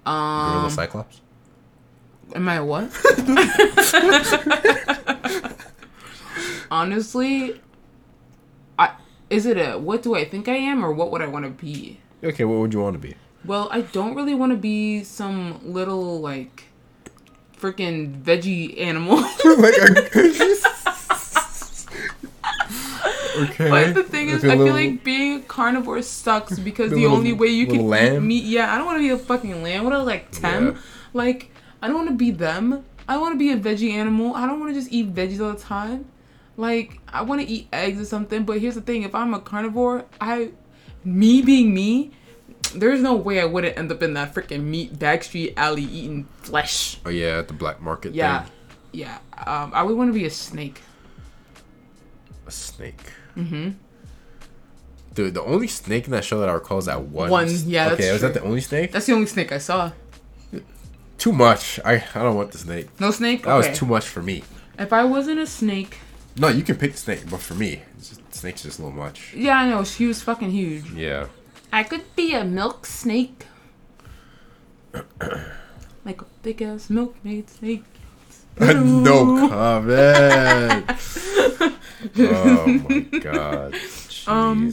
[0.05, 1.21] um, Gorilla Cyclops?
[2.35, 2.83] am I a what?
[6.71, 7.61] Honestly,
[8.79, 8.91] I
[9.29, 11.51] is it a what do I think I am or what would I want to
[11.51, 11.99] be?
[12.23, 13.15] Okay, what would you want to be?
[13.45, 16.65] Well, I don't really want to be some little like
[17.63, 19.15] freaking veggie animal.
[19.17, 19.79] like
[23.37, 23.69] okay.
[23.69, 26.97] but the thing is, I a I feel like being a carnivore sucks because The
[26.97, 28.43] the little- only way you can little eat meat.
[28.43, 29.85] Yeah, I don't want to be a fucking lamb.
[29.85, 30.73] What are like them?
[30.73, 30.77] Yeah.
[31.13, 32.83] Like I don't want to be them.
[33.07, 34.35] I want to be a veggie animal.
[34.35, 36.05] I don't want to just eat veggies all the time.
[36.57, 38.43] Like I want to eat eggs or something.
[38.43, 40.51] But here's the thing: if I'm a carnivore, I,
[41.05, 42.11] me being me,
[42.75, 46.99] there's no way I wouldn't end up in that freaking meat backstreet alley eating flesh.
[47.05, 48.51] Oh yeah, at the black market Yeah, thing.
[48.93, 49.17] yeah.
[49.45, 50.81] Um, I would want to be a snake.
[52.47, 53.01] A snake.
[53.37, 53.71] Mm-hmm.
[55.15, 57.29] The the only snake in that show that I recall is that one.
[57.29, 58.91] One, yeah, Okay, was that the only snake?
[58.91, 59.91] That's the only snake I saw.
[61.17, 61.79] Too much.
[61.85, 62.87] I I don't want the snake.
[62.99, 63.43] No snake.
[63.43, 63.69] That Okay.
[63.69, 64.43] was too much for me.
[64.77, 65.97] If I wasn't a snake,
[66.35, 69.33] No, you can pick the snake, but for me, just, snake's just a little much.
[69.35, 70.89] yeah, I know she was fucking huge.
[70.91, 71.27] Yeah.
[71.73, 73.47] I could be a milk snake,
[76.05, 77.83] like a big ass milkmaid snake.
[78.59, 80.85] no comment.
[82.19, 83.73] oh my god.
[83.73, 84.27] Jeez.
[84.27, 84.71] Um,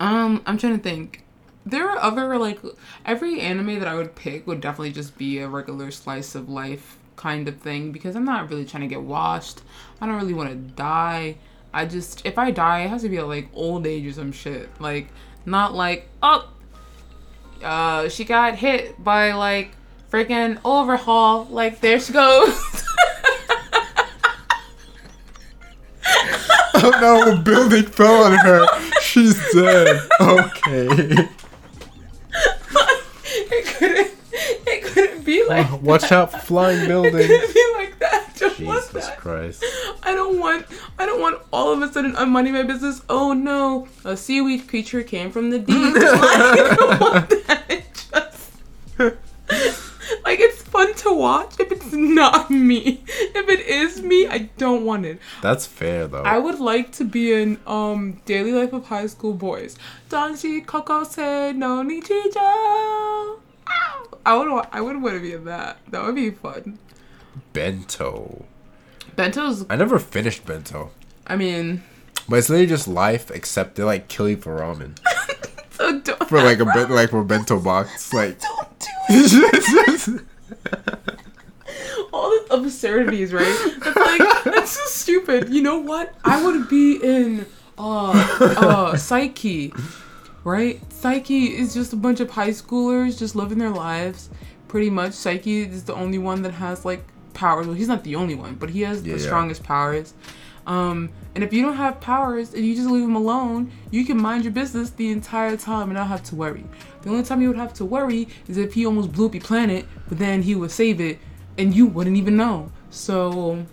[0.00, 1.24] Um, I'm trying to think.
[1.64, 2.60] There are other like
[3.06, 6.98] every anime that I would pick would definitely just be a regular slice of life
[7.16, 9.62] kind of thing because I'm not really trying to get washed.
[9.98, 11.36] I don't really want to die.
[11.72, 14.32] I just if I die, it has to be at like old age or some
[14.32, 14.68] shit.
[14.78, 15.08] Like
[15.50, 16.48] Not like, oh,
[17.62, 19.70] uh, she got hit by like
[20.12, 21.44] freaking overhaul.
[21.46, 22.84] Like there she goes.
[26.80, 28.64] Oh no, a building fell on her.
[29.00, 30.00] She's dead.
[30.20, 30.86] Okay.
[33.24, 34.10] it couldn't.
[34.32, 35.82] It couldn't be like.
[35.82, 37.26] Watch out for flying It buildings.
[37.26, 37.97] couldn't be like that.
[37.97, 37.97] Just want
[38.66, 39.18] Jesus that.
[39.18, 39.64] Christ.
[40.02, 40.66] I don't want.
[40.98, 43.02] I don't want all of a sudden I'm minding my business.
[43.08, 45.76] Oh no, a seaweed creature came from the deep.
[45.96, 47.64] I don't want that.
[47.68, 47.84] It
[48.98, 53.02] just like it's fun to watch if it's not me.
[53.06, 55.20] If it is me, I don't want it.
[55.42, 56.22] That's fair though.
[56.22, 59.76] I would like to be in um Daily Life of High School Boys.
[60.10, 62.36] Danshi Koukousei no Nichijou.
[62.36, 63.38] Ow!
[64.26, 65.78] I would wa- I would want to be in that.
[65.90, 66.78] That would be fun.
[67.52, 68.44] Bento.
[69.18, 69.66] Bento's.
[69.68, 70.92] I never finished bento.
[71.26, 71.82] I mean,
[72.28, 74.96] But it's literally just life except they like kill you for ramen.
[75.72, 78.14] so don't For like a bit like for bento box.
[78.14, 80.20] Like don't do it.
[82.12, 83.74] All the absurdities, right?
[83.82, 85.48] That's like that's so stupid.
[85.48, 86.14] You know what?
[86.24, 87.44] I would be in
[87.76, 89.72] uh uh Saiki,
[90.44, 90.80] right?
[90.90, 94.30] Saiki is just a bunch of high schoolers just living their lives.
[94.68, 97.04] Pretty much, Saiki is the only one that has like
[97.34, 97.66] powers.
[97.66, 99.26] Well, he's not the only one, but he has Yeah, the yeah.
[99.26, 100.14] strongest powers.
[100.66, 104.20] Um, and if you don't have powers and you just leave him alone, you can
[104.20, 106.64] mind your business the entire time and not have to worry.
[107.02, 109.42] The only time you would have to worry is if he almost blew up your
[109.42, 111.18] planet, but then he would save it
[111.56, 112.70] and you wouldn't even know.
[112.90, 113.64] So,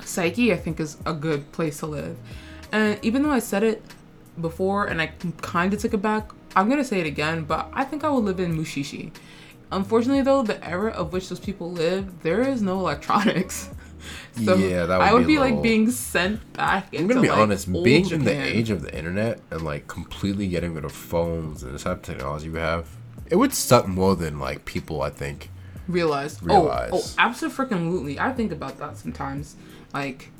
[0.00, 2.16] Saiki, I think, is a good place to live.
[2.72, 3.82] And even though I said it
[4.40, 5.08] before and I
[5.42, 8.24] kind of took it back, I'm gonna say it again, but I think I would
[8.24, 9.10] live in Mushishi.
[9.70, 13.70] Unfortunately, though, the era of which those people live, there is no electronics.
[14.44, 17.20] So Yeah, that would I would be be, a like being sent back I'm gonna
[17.20, 20.84] be like, honest, being in the age of the internet and like completely getting rid
[20.84, 22.88] of phones and this type of technology we have,
[23.28, 25.50] it would suck more than like people I think.
[25.88, 26.40] realize.
[26.42, 26.90] Realize.
[26.92, 28.18] Oh, oh, absolutely.
[28.20, 29.56] I think about that sometimes.
[29.92, 30.30] Like,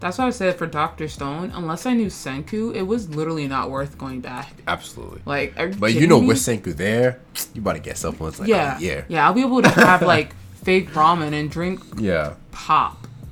[0.00, 3.70] that's why I said for Doctor Stone, unless I knew Senku, it was literally not
[3.70, 4.52] worth going back.
[4.66, 5.22] Absolutely.
[5.24, 6.28] Like, are But you kidding know me?
[6.28, 7.20] with Senku there,
[7.54, 9.04] you about to get supplements like yeah, oh, yeah.
[9.08, 12.34] yeah, I'll be able to have like fake ramen and drink Yeah.
[12.52, 13.06] pop.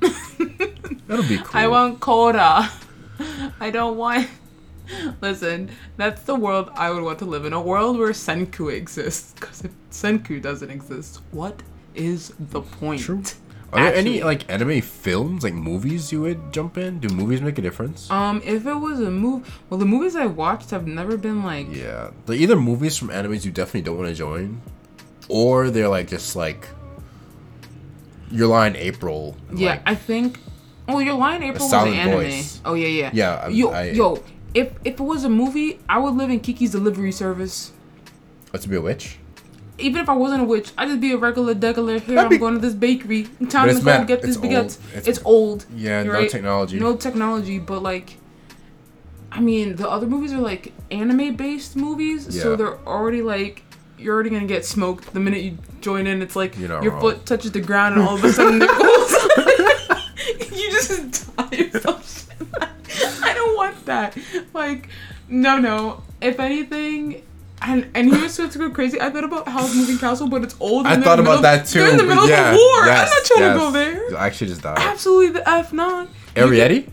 [1.07, 1.49] That'll be cool.
[1.53, 2.69] I want coda.
[3.59, 4.27] I don't want.
[5.21, 7.53] Listen, that's the world I would want to live in.
[7.53, 9.33] A world where Senku exists.
[9.33, 11.63] Because if Senku doesn't exist, what
[11.95, 13.01] is the point?
[13.01, 13.23] True.
[13.75, 16.99] Are there any like anime films, like movies you would jump in?
[16.99, 18.09] Do movies make a difference?
[18.09, 21.67] Um, if it was a move, well, the movies I watched have never been like.
[21.73, 22.11] Yeah.
[22.25, 24.61] They're either movies from animes you definitely don't want to join,
[25.29, 26.67] or they're like just like
[28.31, 29.35] your lie in April.
[29.53, 30.39] Yeah, like, I think.
[30.87, 32.15] Oh, your lie in April was an anime.
[32.21, 32.61] Voice.
[32.63, 33.09] Oh yeah, yeah.
[33.13, 34.23] Yeah, I- Yo, I- yo.
[34.53, 37.71] If if it was a movie, I would live in Kiki's Delivery Service.
[38.53, 39.17] oh, to be a witch.
[39.77, 41.99] Even if I wasn't a witch, I'd just be a regular degular.
[41.99, 43.23] Here, That'd I'm be- going to this bakery.
[43.23, 44.57] Time But to it's go mad- get this it's baguette.
[44.57, 44.77] old.
[44.93, 45.65] It's, It's- old.
[45.75, 46.29] Yeah, no right?
[46.29, 46.79] technology.
[46.79, 48.17] No technology, but like,
[49.31, 53.63] I mean, the other movies are like anime based movies, so they're already like
[53.97, 56.21] you're already gonna get smoked the minute you join in.
[56.21, 57.01] It's like your wrong.
[57.01, 60.51] foot touches the ground, and all of a sudden it goes.
[60.57, 62.47] you just die or some shit.
[63.23, 64.17] I don't want that.
[64.53, 64.87] Like,
[65.27, 66.01] no, no.
[66.21, 67.23] If anything.
[67.61, 68.99] And, and he was supposed to go crazy.
[68.99, 70.85] I thought about Howl's Moving Castle, but it's old.
[70.85, 71.79] I thought the about middle- that too.
[71.79, 72.85] They're in the middle yeah, of a war.
[72.85, 73.53] yes, I'm not trying yes.
[73.53, 74.17] to go there.
[74.17, 74.77] I actually just died.
[74.77, 76.09] Absolutely the F not.
[76.35, 76.89] Arrietty?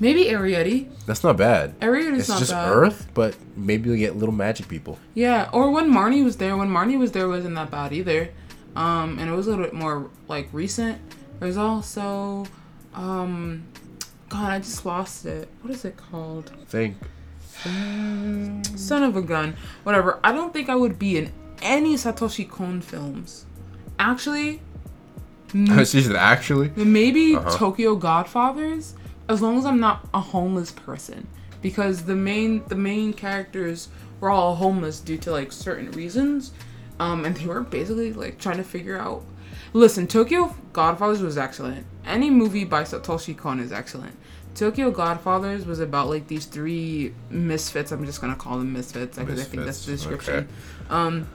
[0.00, 0.88] Maybe Arrietty.
[1.06, 1.78] That's not bad.
[1.80, 2.70] Arrietty's It's not just bad.
[2.70, 4.98] Earth, but maybe you'll get little magic people.
[5.14, 6.56] Yeah, or when Marnie was there.
[6.56, 8.30] When Marnie was there, wasn't that bad either.
[8.74, 10.98] Um, and it was a little bit more like recent.
[11.40, 12.46] There's also,
[12.94, 13.64] um,
[14.28, 15.48] God, I just lost it.
[15.62, 16.50] What is it called?
[16.68, 16.96] Think.
[18.76, 19.56] Son of a gun.
[19.82, 20.20] Whatever.
[20.22, 23.46] I don't think I would be in any Satoshi Kon films.
[23.98, 24.60] Actually,
[25.52, 26.70] she said actually.
[26.76, 27.56] maybe Uh-huh.
[27.56, 28.94] Tokyo Godfathers,
[29.28, 31.26] as long as I'm not a homeless person,
[31.62, 33.88] because the main the main characters
[34.20, 36.52] were all homeless due to like certain reasons,
[36.98, 39.22] um, and they were basically like trying to figure out.
[39.72, 41.86] Listen, Tokyo Godfathers was excellent.
[42.04, 44.16] Any movie by Satoshi Kon is excellent.
[44.56, 47.92] Tokyo Godfathers was about like these three misfits.
[47.92, 50.48] I'm just gonna call them misfits because I think that's the description.
[50.90, 51.28] Um,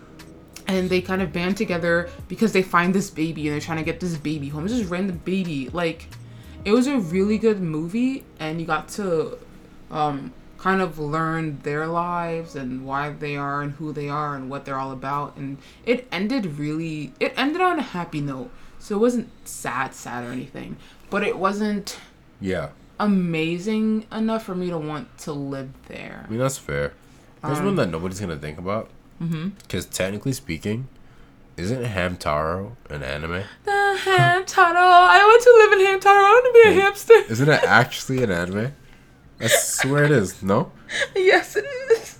[0.67, 3.83] and they kind of band together because they find this baby and they're trying to
[3.83, 4.65] get this baby home.
[4.65, 5.69] It's just random baby.
[5.69, 6.07] Like,
[6.65, 9.37] it was a really good movie, and you got to
[9.89, 14.49] um, kind of learn their lives and why they are and who they are and
[14.49, 15.35] what they're all about.
[15.35, 17.13] And it ended really.
[17.19, 20.77] It ended on a happy note, so it wasn't sad, sad or anything.
[21.09, 21.97] But it wasn't
[22.39, 22.69] Yeah.
[23.01, 26.23] Amazing enough for me to want to live there.
[26.25, 26.93] I mean that's fair.
[27.43, 28.89] There's one um, that nobody's gonna think about.
[29.19, 29.49] Mm-hmm.
[29.63, 30.87] Because technically speaking,
[31.57, 33.43] isn't Hamtaro an anime?
[33.65, 34.75] The Hamtaro.
[34.77, 36.17] I want to live in Hamtaro.
[36.17, 37.13] I want to be a hamster.
[37.31, 38.73] Isn't it actually an anime?
[39.39, 40.43] I swear it is.
[40.43, 40.71] No,
[41.15, 42.19] yes, it is.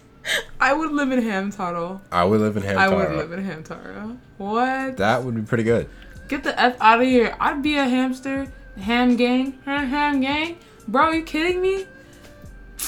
[0.60, 2.02] I would live in Hamtaro.
[2.12, 2.78] I would live in Hamtaro.
[2.78, 4.18] I would live in Hamtaro.
[4.38, 4.98] What?
[4.98, 5.88] That would be pretty good.
[6.28, 7.36] Get the F out of here.
[7.40, 8.52] I'd be a hamster.
[8.80, 9.60] Ham gang.
[9.66, 10.58] Ham, ham gang.
[10.88, 11.86] Bro, are you kidding me?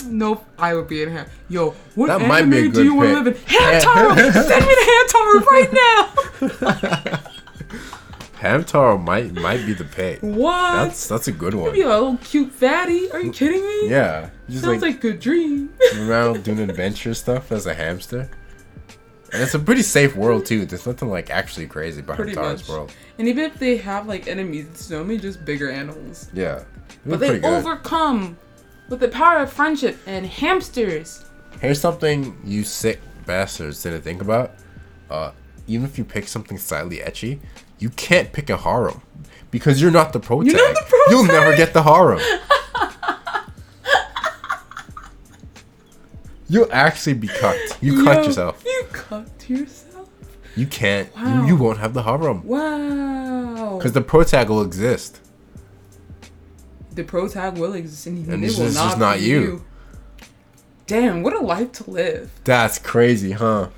[0.05, 1.27] Nope, I would be in ham.
[1.49, 3.33] Yo, what That anime might be a do you want to live in?
[3.33, 4.15] Hamtaro!
[4.33, 5.73] Send me to Hamtaro right
[7.13, 7.19] now!
[8.41, 10.19] Hamtaro might might be the pick.
[10.21, 10.73] What?
[10.73, 11.71] That's that's a good one.
[11.71, 13.09] be a little cute fatty.
[13.11, 13.89] Are you kidding me?
[13.89, 15.73] Yeah, just Sounds like, like a dream.
[15.99, 18.29] around doing adventure stuff as a hamster.
[19.33, 20.65] And it's a pretty safe world too.
[20.65, 22.67] There's nothing like actually crazy about Pretty much.
[22.69, 22.93] world.
[23.17, 26.29] And even if they have like enemies, it's normally just bigger animals.
[26.33, 26.63] Yeah,
[27.05, 28.37] But they overcome
[28.89, 31.25] with the power of friendship and hamsters.
[31.59, 34.51] Here's something you sick bastards didn't think about.
[35.09, 35.31] Uh,
[35.67, 37.39] even if you pick something slightly ecchi,
[37.79, 39.01] you can't pick a harem
[39.49, 42.19] because you're not the pro You're not the pro You'll never get the harem.
[46.49, 47.77] You'll actually be cucked.
[47.81, 48.63] You cut Yo, yourself.
[48.65, 50.09] You cut yourself?
[50.55, 51.13] You can't.
[51.15, 51.41] Wow.
[51.41, 53.75] You, you won't have the harem Wow.
[53.77, 55.19] because the pro tag will exist.
[56.93, 59.63] the pro tag will exist and, And it will just- not, just not be you.
[60.85, 62.29] Damn, what a life to live.
[62.43, 63.69] That's crazy, huh?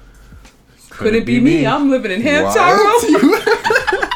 [0.90, 1.66] Could it be me?
[1.68, 2.94] I'm living in Hamtaro.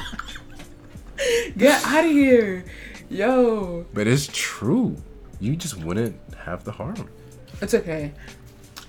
[1.58, 2.64] Get out of here.
[3.10, 3.86] Yo.
[3.94, 4.96] but it's true.
[5.40, 7.10] You just wouldn't have the harem.
[7.62, 8.14] It's okay.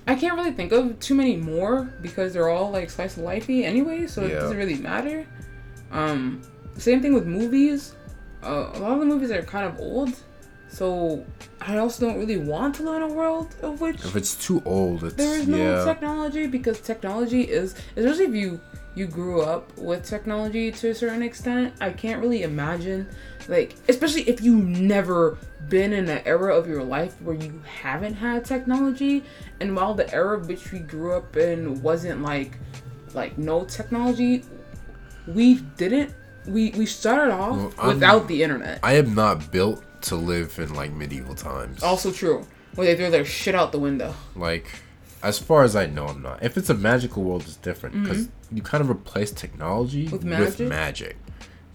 [0.07, 3.63] I can't really think of too many more because they're all like slice of lifey
[3.63, 5.25] anyway, so it doesn't really matter.
[5.91, 6.41] Um,
[6.77, 7.95] same thing with movies.
[8.43, 10.13] Uh, a lot of the movies are kind of old,
[10.67, 11.23] so
[11.59, 14.63] I also don't really want to live in a world of which If it's too
[14.65, 15.85] old, it's there is no yeah.
[15.85, 18.59] technology because technology is especially if you
[18.95, 23.07] you grew up with technology to a certain extent i can't really imagine
[23.47, 25.37] like especially if you've never
[25.69, 29.23] been in an era of your life where you haven't had technology.
[29.59, 32.57] And while the era which we grew up in wasn't like
[33.13, 34.43] like no technology
[35.27, 36.13] we didn't.
[36.45, 38.79] We we started off Well, without the internet.
[38.83, 41.83] I am not built to live in like medieval times.
[41.83, 42.45] also true.
[42.75, 44.13] Where they throw their shit out the window.
[44.35, 44.71] Like,
[45.23, 46.41] as far as I know, I'm not.
[46.43, 50.11] If it's a magical world, it's different because you kind of replace technology Mm-hmm.
[50.13, 50.67] With with magic?
[50.67, 51.17] magic.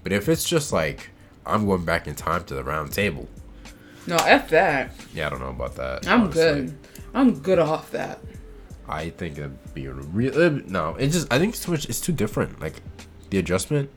[0.03, 1.11] But if it's just like
[1.45, 3.29] I'm going back in time to the round table,
[4.07, 6.07] no f that yeah, I don't know about that.
[6.07, 6.43] i'm honestly.
[6.43, 6.79] good
[7.15, 8.21] i'm good off that
[8.89, 10.41] I think it'd be a real.
[10.41, 11.87] uh, No, it just I think it's too much.
[11.89, 12.61] It's too different.
[12.61, 12.75] Like
[13.31, 13.91] the adjustment.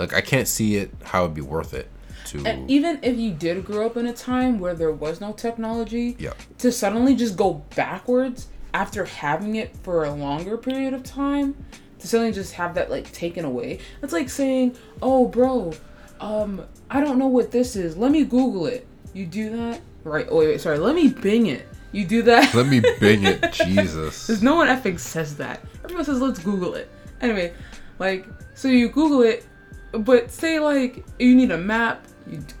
[0.00, 1.88] Like I can't see it how it'd be worth it
[2.26, 2.44] to.
[2.44, 6.16] And even if you did grow up in a time where there was no technology,
[6.18, 6.32] yeah.
[6.58, 11.56] to suddenly just go backwards after having it for a longer period of time,
[11.98, 13.78] to suddenly just have that like taken away.
[14.02, 15.72] It's like saying, "Oh, bro,
[16.20, 17.96] um, I don't know what this is.
[17.96, 20.26] Let me Google it." You do that, right?
[20.30, 20.78] Oh, wait, wait, sorry.
[20.78, 21.66] Let me Bing it.
[21.92, 22.52] You do that.
[22.52, 24.26] Let me bing it, Jesus.
[24.26, 25.64] There's no one effing says that.
[25.82, 26.90] Everyone says let's Google it.
[27.22, 27.54] Anyway,
[27.98, 29.46] like so you Google it,
[29.92, 32.06] but say like you need a map,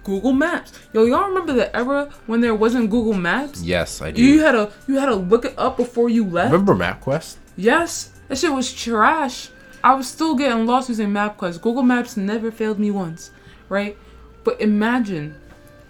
[0.04, 0.72] Google Maps.
[0.92, 3.62] Yo, y'all remember the era when there wasn't Google Maps?
[3.62, 4.22] Yes, I do.
[4.22, 6.52] You had to you had to look it up before you left.
[6.52, 7.36] Remember MapQuest?
[7.56, 9.50] Yes, that shit was trash.
[9.82, 11.60] I was still getting lost using MapQuest.
[11.60, 13.30] Google Maps never failed me once,
[13.68, 13.96] right?
[14.44, 15.34] But imagine,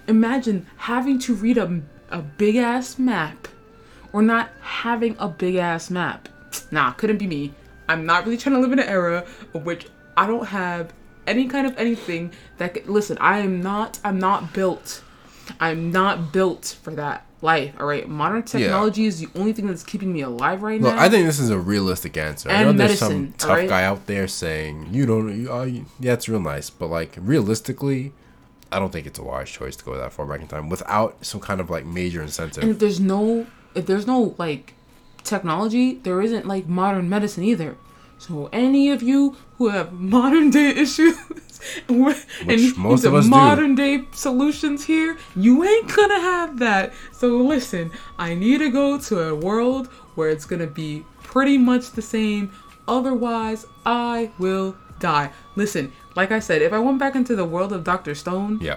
[0.07, 3.49] imagine having to read a, a big ass map
[4.13, 6.29] or not having a big ass map.
[6.71, 7.55] Nah, couldn't be me.
[7.89, 9.87] I'm not really trying to live in an era of which
[10.17, 10.93] I don't have
[11.27, 15.03] any kind of anything that could, listen, I am not I'm not built.
[15.61, 17.75] I'm not built for that life.
[17.79, 21.01] All right, modern technology is the only thing that's keeping me alive right Look, now.
[21.01, 22.51] I think this is a realistic answer.
[22.51, 23.69] I And know there's some tough alright?
[23.69, 25.41] guy out there saying you don't.
[25.41, 28.13] You, uh, you, yeah, it's real nice, but like realistically,
[28.73, 31.25] I don't think it's a wise choice to go that far back in time without
[31.25, 32.63] some kind of like major incentive.
[32.63, 34.75] And if there's no if there's no like
[35.23, 37.77] technology, there isn't like modern medicine either.
[38.19, 41.17] So any of you who have modern day issues
[41.89, 42.17] and,
[42.49, 43.31] and most the us do.
[43.31, 46.93] modern day solutions here, you ain't gonna have that.
[47.13, 51.93] So listen, I need to go to a world where it's gonna be pretty much
[51.93, 52.53] the same.
[52.89, 55.31] Otherwise, I will die.
[55.57, 58.77] Listen, like I said, if I went back into the world of Doctor Stone, yeah,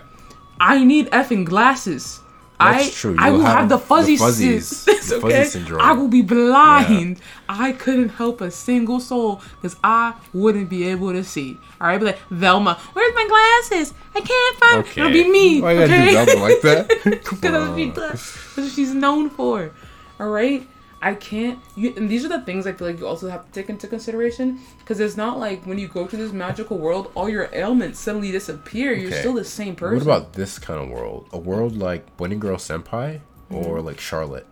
[0.60, 2.22] I need effing glasses.
[2.60, 3.16] That's I, true.
[3.18, 5.44] I You'll will have, have the the fuzzy, fuzzies, sis- the fuzzy okay?
[5.46, 5.82] syndrome.
[5.82, 7.22] I will be blind.
[7.48, 11.58] I couldn't help a single soul because I wouldn't be able to see.
[11.80, 13.94] All right, be like Velma, where's my glasses?
[14.14, 14.80] I can't find.
[14.80, 15.02] okay.
[15.02, 15.62] It'll be me.
[15.62, 16.88] Why you gotta okay, do Velma like that?
[17.06, 18.12] because that's, what she does.
[18.12, 19.72] that's what she's known for.
[20.20, 20.68] All right,
[21.02, 21.60] I can't.
[21.76, 23.88] You, and these are the things I feel like you also have to take into
[23.88, 28.00] consideration because it's not like when you go to this magical world, all your ailments
[28.00, 28.94] suddenly disappear.
[28.94, 29.96] You're still the same person.
[29.96, 31.30] What about this kind of world?
[31.32, 33.86] A world like Bunny Girl Senpai or mm-hmm.
[33.86, 34.48] like Charlotte,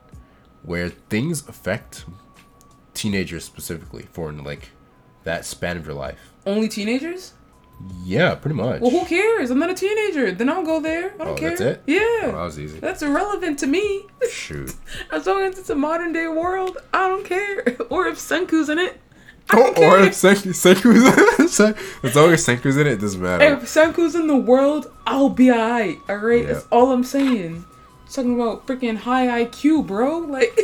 [0.64, 2.06] where things affect
[2.94, 4.70] teenagers specifically for like
[5.24, 6.34] that span of your life.
[6.46, 7.34] only teenagers?
[8.04, 8.82] Yeah, pretty much.
[8.82, 9.52] Well, who cares?
[9.52, 10.32] I'm not a teenager.
[10.32, 11.14] Then I'll go there.
[11.20, 11.50] I don't Oh, care.
[11.50, 11.84] that's it?
[11.86, 12.80] Yeah, Oh, that was easy.
[12.80, 14.06] that's irrelevant to me.
[14.32, 14.74] Shoot.
[15.12, 17.76] as long as it's a modern day world, I don't care.
[17.90, 19.00] Or if Senku's in it,
[19.50, 20.04] I Or, don't or care.
[20.06, 23.44] if Senku, Senku's it, as long as Senku's in it, it doesn't matter.
[23.46, 26.00] If Senku's in the world, I'll be alright.
[26.10, 26.54] Alright, Yeah.
[26.54, 27.66] that's all I'm saying.
[28.12, 30.18] Talking about freaking high IQ, bro.
[30.20, 30.58] Like,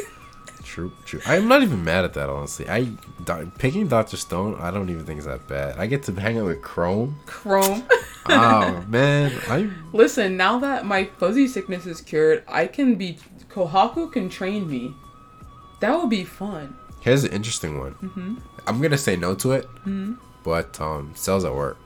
[0.74, 1.21] True, true.
[1.28, 2.67] I'm not even mad at that, honestly.
[2.67, 2.86] I
[3.26, 5.78] Do- picking Doctor Stone, I don't even think is that bad.
[5.78, 7.19] I get to hang out with Chrome.
[7.28, 7.84] Chrome.
[8.30, 13.17] Oh man, I Listen, now that my fuzzy sickness is cured, I can be.
[13.49, 14.95] Kohaku can train me.
[15.82, 16.74] That would be fun.
[17.01, 17.95] here's an interesting one.
[17.95, 18.36] Mm-hmm.
[18.65, 19.67] I'm gonna say no to it,
[20.43, 21.78] but um, cells at work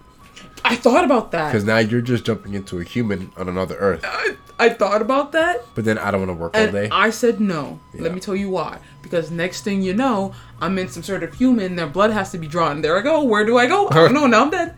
[0.66, 1.51] I thought about that.
[1.51, 4.01] because now you're just jumping into a human on another Earth.
[4.03, 5.64] I, I thought about that.
[5.76, 6.89] But then I don't want to work all day.
[6.91, 7.80] I said no.
[7.93, 8.03] Yeah.
[8.03, 8.80] Let me tell you why.
[9.01, 11.76] Because next thing you know, I'm in some sort of human.
[11.76, 12.82] Their blood has to be drawn.
[12.82, 13.24] There I go.
[13.24, 13.88] Where do I go?
[13.89, 14.28] I don't know.
[14.28, 14.76] Now I'm dead.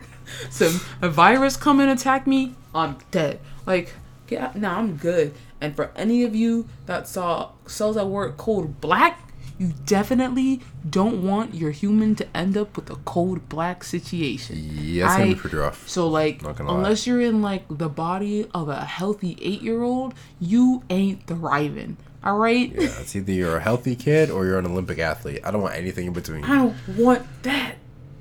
[0.50, 0.70] So
[1.02, 3.40] a virus come and attack me, I'm dead.
[3.66, 3.94] Like,
[4.28, 5.34] yeah, now I'm good.
[5.60, 9.20] And for any of you that saw Cells at Work Code Black,
[9.60, 14.56] you definitely don't want your human to end up with a code black situation.
[14.58, 15.86] yeah, it's gonna be pretty rough.
[15.86, 16.76] So like, gonna lie.
[16.76, 21.98] unless you're in like the body of a healthy eight year old, you ain't thriving.
[22.24, 22.72] All right.
[22.72, 25.40] Yeah, it's either you're a healthy kid or you're an Olympic athlete.
[25.44, 26.42] I don't want anything in between.
[26.42, 27.74] I don't want that.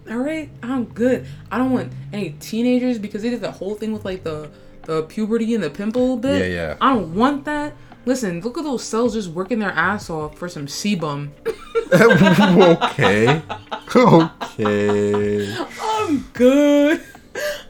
[0.10, 1.26] All right, I'm good.
[1.50, 4.50] I don't want any teenagers because they did the whole thing with like the
[4.84, 6.40] the puberty and the pimple bit.
[6.50, 6.78] Yeah, yeah.
[6.82, 7.76] I don't want that.
[8.10, 11.30] Listen, look at those cells just working their ass off for some sebum.
[11.94, 13.40] okay.
[13.96, 15.56] Okay.
[15.80, 17.04] I'm good.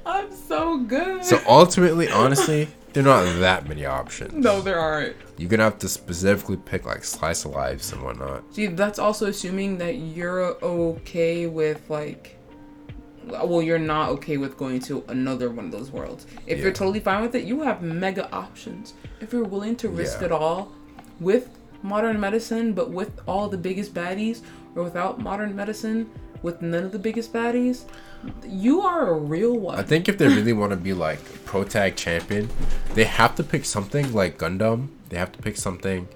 [0.06, 1.26] I'm so good.
[1.26, 4.34] So ultimately, honestly, there are not that many options.
[4.34, 5.18] no, there aren't.
[5.36, 8.46] You're gonna have to specifically pick like slice of lives and whatnot.
[8.56, 12.39] See, that's also assuming that you're okay with like
[13.28, 16.26] well, you're not okay with going to another one of those worlds.
[16.47, 16.63] If Yeah.
[16.65, 18.93] you're totally fine with it, you have mega options.
[19.22, 20.28] If you're willing to risk Yeah.
[20.28, 20.72] it all
[21.20, 21.49] with
[21.84, 24.41] modern medicine, but with all the biggest baddies,
[24.76, 26.09] or without modern medicine,
[26.41, 27.84] with none of the biggest baddies,
[28.47, 29.78] you are a real one.
[29.78, 32.49] I think if they really want to be like pro tag champion,
[32.93, 34.89] they have to pick something like Gundam.
[35.09, 36.07] They have to pick something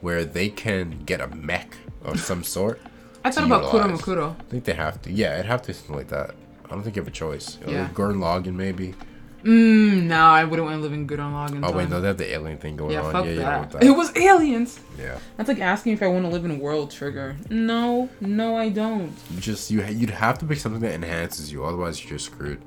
[0.00, 2.80] where they can get a mech of some sort.
[3.24, 3.84] I thought about Kuro.
[3.88, 4.36] Makuro.
[4.40, 5.12] I think they have to.
[5.12, 6.34] Yeah, it'd have to be something like that.
[6.70, 7.58] I don't think you have a choice.
[7.66, 7.88] Yeah.
[7.92, 8.94] Gurren Lagann maybe.
[9.42, 11.66] Mm, no, I wouldn't want to live in Gurren Lagann.
[11.66, 13.12] Oh wait, no, they have the alien thing going Yeah, on.
[13.12, 13.70] fuck yeah, that.
[13.72, 13.82] that.
[13.82, 14.78] It was aliens.
[14.98, 15.18] yeah.
[15.36, 17.36] That's like asking if I want to live in World Trigger.
[17.48, 19.12] No, no, I don't.
[19.34, 21.64] You just you you'd have to pick something that enhances you.
[21.64, 22.60] Otherwise, you're just screwed.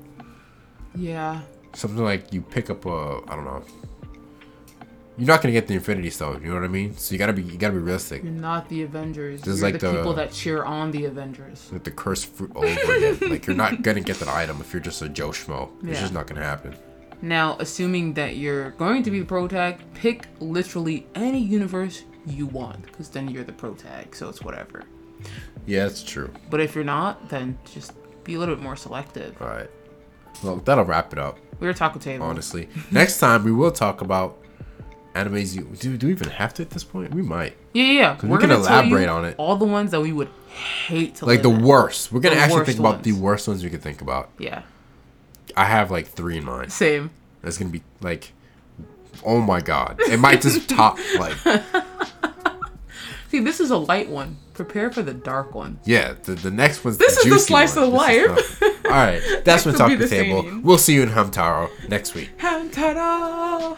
[0.96, 1.40] Yeah.
[1.74, 3.62] Something like you pick up a I don't know.
[5.16, 6.42] You're not gonna get the Infinity Stone.
[6.42, 6.96] You know what I mean?
[6.96, 8.22] So you gotta be you gotta be realistic.
[8.24, 9.42] You're not the Avengers.
[9.42, 11.68] This is You're like the, the- people that cheer on the Avengers.
[11.72, 13.18] Like the cursed fruit over again.
[13.30, 15.68] like you're not gonna get that item if you're just a Joe Schmo.
[15.82, 16.00] It's Yeah.
[16.00, 16.74] just not gonna happen.
[17.22, 22.44] Now, assuming that you're going to be the pro tag, pick literally any universe you
[22.46, 24.82] want, because then you're the pro tag, so it's whatever.
[25.64, 26.30] Yeah, it's true.
[26.50, 27.92] But if you're not, then just
[28.24, 29.40] be a little bit more selective.
[29.40, 29.70] All right.
[30.42, 31.38] Well, that'll wrap it up.
[31.60, 32.26] We're a taco table.
[32.26, 34.36] Honestly, next time we will talk about
[35.14, 35.54] animes.
[35.54, 35.96] You do.
[35.96, 37.14] Do we even have to at this point?
[37.14, 37.56] We might.
[37.72, 38.18] Yeah, yeah, yeah.
[38.22, 39.34] we We're can gonna elaborate on it.
[39.38, 40.28] All the ones that we would
[40.86, 41.62] hate to Like the in.
[41.62, 42.12] worst.
[42.12, 44.30] We're gonna The actually think about the worst ones we could think about.
[44.38, 44.62] Yeah,
[45.56, 46.72] I have like three in mind.
[46.72, 47.10] same.
[47.42, 48.32] That's gonna be like,
[49.24, 49.96] oh my god!
[50.00, 51.36] It might just top like,
[53.28, 54.36] See, this is a light one.
[54.52, 55.80] Prepare for the dark one.
[55.84, 56.14] yeah.
[56.22, 57.86] The, the next one's This the is the slice one.
[57.86, 58.60] of This is life.
[58.62, 60.60] not- All right, that's could talk the the table.
[60.62, 62.30] We'll see you in Hamtaro next week.
[62.38, 63.74] Ta-da!